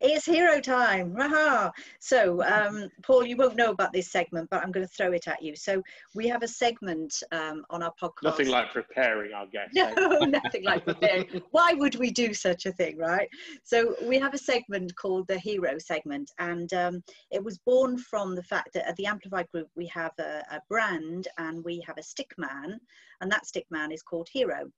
It's 0.00 0.24
hero 0.24 0.60
time. 0.60 1.14
Raha. 1.14 1.70
So, 2.00 2.42
um, 2.44 2.88
Paul, 3.02 3.24
you 3.24 3.36
won't 3.36 3.56
know 3.56 3.70
about 3.70 3.92
this 3.92 4.10
segment, 4.10 4.48
but 4.50 4.62
I'm 4.62 4.72
going 4.72 4.86
to 4.86 4.92
throw 4.92 5.12
it 5.12 5.28
at 5.28 5.42
you. 5.42 5.56
So, 5.56 5.82
we 6.14 6.28
have 6.28 6.42
a 6.42 6.48
segment 6.48 7.14
um, 7.32 7.64
on 7.70 7.82
our 7.82 7.92
podcast. 8.00 8.24
Nothing 8.24 8.48
like 8.48 8.72
preparing 8.72 9.32
our 9.32 9.46
guests. 9.46 9.74
No, 9.74 10.18
nothing 10.20 10.64
like 10.64 10.84
preparing. 10.84 11.42
Why 11.50 11.74
would 11.74 11.96
we 11.96 12.10
do 12.10 12.34
such 12.34 12.66
a 12.66 12.72
thing, 12.72 12.96
right? 12.96 13.28
So, 13.64 13.94
we 14.04 14.18
have 14.18 14.34
a 14.34 14.38
segment 14.38 14.94
called 14.96 15.26
the 15.28 15.38
hero 15.38 15.78
segment, 15.78 16.30
and 16.38 16.72
um, 16.72 17.02
it 17.30 17.42
was 17.42 17.58
born 17.58 17.98
from 17.98 18.34
the 18.34 18.42
fact 18.42 18.70
that 18.74 18.88
at 18.88 18.96
the 18.96 19.06
Amplified 19.06 19.48
Group, 19.52 19.68
we 19.76 19.86
have 19.86 20.12
a, 20.18 20.42
a 20.50 20.60
brand 20.68 21.28
and 21.38 21.64
we 21.64 21.82
have 21.86 21.98
a 21.98 22.02
stick 22.02 22.32
man, 22.38 22.78
and 23.20 23.30
that 23.30 23.46
stick 23.46 23.66
man 23.70 23.92
is 23.92 24.02
called 24.02 24.28
Hero. 24.32 24.70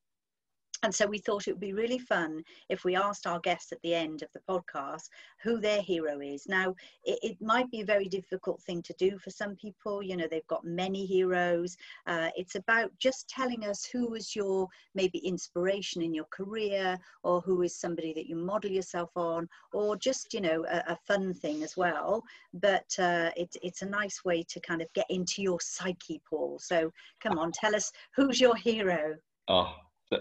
And 0.85 0.94
so 0.94 1.07
we 1.07 1.16
thought 1.16 1.49
it 1.49 1.53
would 1.53 1.61
be 1.61 1.73
really 1.73 1.99
fun 1.99 2.44
if 2.68 2.85
we 2.85 2.94
asked 2.94 3.27
our 3.27 3.40
guests 3.40 3.73
at 3.73 3.81
the 3.81 3.94
end 3.94 4.23
of 4.23 4.29
the 4.35 4.42
podcast 4.47 5.09
who 5.42 5.59
their 5.59 5.81
hero 5.81 6.20
is. 6.20 6.47
Now, 6.47 6.75
it, 7.05 7.18
it 7.23 7.37
might 7.40 7.70
be 7.70 7.81
a 7.81 7.87
very 7.87 8.05
difficult 8.05 8.61
thing 8.61 8.83
to 8.83 8.94
do 8.99 9.16
for 9.16 9.31
some 9.31 9.57
people. 9.57 10.03
You 10.03 10.18
know, 10.18 10.29
they've 10.31 10.47
got 10.47 10.62
many 10.62 11.07
heroes. 11.07 11.75
Uh, 12.07 12.29
it's 12.37 12.55
about 12.55 12.90
just 12.99 13.31
telling 13.31 13.64
us 13.64 13.87
who 13.87 14.11
was 14.11 14.37
your 14.37 14.68
maybe 14.94 15.20
inspiration 15.20 16.03
in 16.03 16.12
your 16.12 16.27
career 16.27 16.99
or 17.23 17.40
who 17.40 17.62
is 17.62 17.75
somebody 17.75 18.12
that 18.12 18.29
you 18.29 18.37
model 18.37 18.70
yourself 18.70 19.09
on 19.16 19.49
or 19.73 19.97
just, 19.97 20.35
you 20.35 20.42
know, 20.42 20.66
a, 20.68 20.92
a 20.92 20.99
fun 21.09 21.33
thing 21.33 21.62
as 21.62 21.79
well. 21.79 22.23
But 22.53 22.94
uh, 22.99 23.31
it, 23.38 23.57
it's 23.62 23.81
a 23.81 23.87
nice 23.87 24.23
way 24.23 24.44
to 24.51 24.61
kind 24.61 24.83
of 24.83 24.92
get 24.92 25.07
into 25.09 25.40
your 25.40 25.61
psyche, 25.62 26.20
Paul. 26.29 26.59
So 26.61 26.92
come 27.23 27.38
on, 27.38 27.53
tell 27.53 27.75
us 27.75 27.90
who's 28.14 28.38
your 28.38 28.55
hero. 28.55 29.14
Oh, 29.49 29.75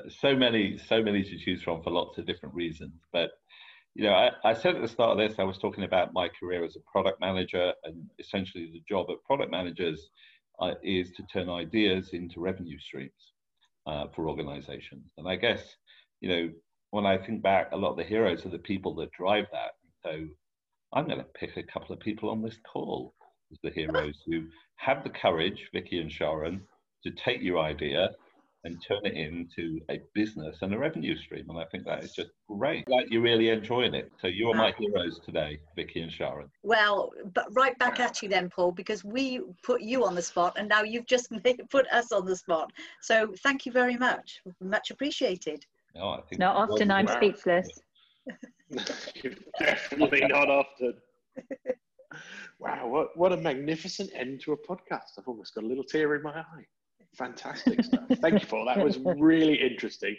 so 0.09 0.35
many, 0.35 0.77
so 0.77 1.01
many 1.01 1.23
to 1.23 1.37
choose 1.37 1.61
from 1.61 1.81
for 1.83 1.91
lots 1.91 2.17
of 2.17 2.25
different 2.25 2.55
reasons. 2.55 2.93
But 3.11 3.31
you 3.95 4.03
know, 4.03 4.13
I, 4.13 4.31
I, 4.43 4.53
said 4.53 4.75
at 4.75 4.81
the 4.81 4.87
start 4.87 5.11
of 5.11 5.17
this, 5.17 5.37
I 5.37 5.43
was 5.43 5.59
talking 5.59 5.83
about 5.83 6.13
my 6.13 6.27
career 6.27 6.63
as 6.63 6.75
a 6.75 6.91
product 6.91 7.21
manager, 7.21 7.73
and 7.83 8.09
essentially 8.19 8.69
the 8.73 8.83
job 8.89 9.09
of 9.09 9.23
product 9.23 9.51
managers 9.51 10.09
uh, 10.59 10.73
is 10.83 11.11
to 11.11 11.23
turn 11.31 11.49
ideas 11.49 12.09
into 12.13 12.39
revenue 12.39 12.79
streams 12.79 13.11
uh, 13.85 14.05
for 14.15 14.29
organizations. 14.29 15.11
And 15.17 15.27
I 15.27 15.35
guess, 15.35 15.61
you 16.21 16.29
know, 16.29 16.49
when 16.89 17.05
I 17.05 17.17
think 17.17 17.43
back, 17.43 17.69
a 17.71 17.77
lot 17.77 17.91
of 17.91 17.97
the 17.97 18.03
heroes 18.03 18.45
are 18.45 18.49
the 18.49 18.59
people 18.59 18.95
that 18.95 19.11
drive 19.11 19.45
that. 19.51 19.71
So 20.03 20.27
I'm 20.93 21.05
going 21.05 21.19
to 21.19 21.25
pick 21.35 21.57
a 21.57 21.63
couple 21.63 21.93
of 21.93 21.99
people 21.99 22.29
on 22.29 22.41
this 22.41 22.57
call 22.71 23.13
as 23.51 23.59
the 23.63 23.69
heroes 23.69 24.21
who 24.25 24.45
have 24.77 25.03
the 25.03 25.09
courage, 25.09 25.69
Vicky 25.73 25.99
and 25.99 26.11
Sharon, 26.11 26.61
to 27.03 27.11
take 27.11 27.41
your 27.41 27.59
idea 27.59 28.11
and 28.63 28.81
turn 28.87 28.99
it 29.03 29.13
into 29.13 29.79
a 29.89 29.99
business 30.13 30.57
and 30.61 30.73
a 30.73 30.77
revenue 30.77 31.17
stream. 31.17 31.49
And 31.49 31.59
I 31.59 31.65
think 31.65 31.85
that 31.85 32.03
is 32.03 32.13
just 32.13 32.29
great. 32.47 32.87
Like 32.87 33.07
you're 33.09 33.21
really 33.21 33.49
enjoying 33.49 33.93
it. 33.93 34.11
So 34.21 34.27
you 34.27 34.49
are 34.49 34.55
my 34.55 34.73
heroes 34.77 35.19
today, 35.25 35.59
Vicky 35.75 36.01
and 36.01 36.11
Sharon. 36.11 36.49
Well, 36.63 37.11
but 37.33 37.47
right 37.51 37.77
back 37.77 37.99
at 37.99 38.21
you 38.21 38.29
then, 38.29 38.49
Paul, 38.49 38.71
because 38.71 39.03
we 39.03 39.41
put 39.63 39.81
you 39.81 40.05
on 40.05 40.15
the 40.15 40.21
spot 40.21 40.53
and 40.57 40.69
now 40.69 40.83
you've 40.83 41.07
just 41.07 41.31
put 41.69 41.87
us 41.91 42.11
on 42.11 42.25
the 42.25 42.35
spot. 42.35 42.71
So 43.01 43.33
thank 43.43 43.65
you 43.65 43.71
very 43.71 43.97
much. 43.97 44.41
Much 44.61 44.91
appreciated. 44.91 45.65
No, 45.95 46.09
I 46.09 46.21
think 46.21 46.39
not 46.39 46.55
often 46.55 46.89
I'm 46.89 47.05
wow. 47.05 47.17
speechless. 47.17 47.67
Definitely 49.59 50.21
not 50.21 50.49
often. 50.49 50.93
Wow, 52.59 52.87
what, 52.87 53.17
what 53.17 53.33
a 53.33 53.37
magnificent 53.37 54.09
end 54.15 54.41
to 54.41 54.53
a 54.53 54.57
podcast. 54.57 55.17
I've 55.17 55.27
almost 55.27 55.53
got 55.53 55.65
a 55.65 55.67
little 55.67 55.83
tear 55.83 56.15
in 56.15 56.23
my 56.23 56.39
eye. 56.39 56.65
Fantastic 57.17 57.83
stuff. 57.83 58.03
Thank 58.21 58.41
you 58.41 58.47
for 58.47 58.65
that. 58.65 58.83
Was 58.83 58.97
really 58.99 59.55
interesting. 59.55 60.15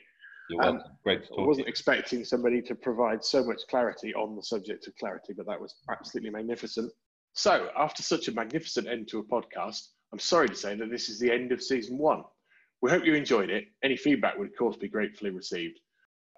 You're 0.48 0.60
welcome. 0.60 0.80
Um, 0.80 0.86
Great 1.02 1.22
to 1.22 1.28
talk. 1.28 1.38
I 1.40 1.42
wasn't 1.42 1.68
expecting 1.68 2.24
somebody 2.24 2.60
to 2.62 2.74
provide 2.74 3.24
so 3.24 3.42
much 3.44 3.62
clarity 3.68 4.14
on 4.14 4.36
the 4.36 4.42
subject 4.42 4.86
of 4.86 4.94
clarity, 4.96 5.32
but 5.36 5.46
that 5.46 5.60
was 5.60 5.74
absolutely 5.90 6.30
magnificent. 6.30 6.92
So, 7.32 7.68
after 7.76 8.02
such 8.02 8.28
a 8.28 8.32
magnificent 8.32 8.86
end 8.86 9.08
to 9.08 9.18
a 9.18 9.24
podcast, 9.24 9.88
I'm 10.12 10.18
sorry 10.18 10.48
to 10.48 10.54
say 10.54 10.76
that 10.76 10.90
this 10.90 11.08
is 11.08 11.18
the 11.18 11.32
end 11.32 11.50
of 11.50 11.62
season 11.62 11.98
one. 11.98 12.22
We 12.80 12.90
hope 12.90 13.04
you 13.04 13.14
enjoyed 13.14 13.50
it. 13.50 13.64
Any 13.82 13.96
feedback 13.96 14.38
would, 14.38 14.48
of 14.48 14.56
course, 14.56 14.76
be 14.76 14.88
gratefully 14.88 15.30
received. 15.30 15.80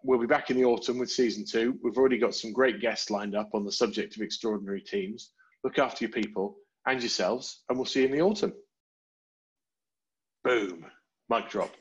We'll 0.05 0.21
be 0.21 0.27
back 0.27 0.51
in 0.51 0.57
the 0.57 0.65
autumn 0.65 0.99
with 0.99 1.11
season 1.11 1.45
two. 1.45 1.79
We've 1.83 1.99
already 1.99 2.19
got 2.19 2.35
some 2.35 2.53
great 2.53 2.81
guests 2.81 3.11
lined 3.11 3.35
up 3.35 3.51
on 3.53 3.65
the 3.65 3.73
subject 3.73 4.17
of 4.17 4.23
extraordinary 4.23 4.81
teams. 4.81 5.33
Look 5.65 5.79
after 5.79 6.05
your 6.05 6.13
people 6.13 6.57
and 6.87 7.03
yourselves, 7.03 7.65
and 7.69 7.77
we'll 7.77 7.85
see 7.85 8.01
you 8.01 8.07
in 8.07 8.13
the 8.13 8.23
autumn. 8.23 8.53
Boom. 10.47 10.87
Mic 11.29 11.51
drop. 11.51 11.73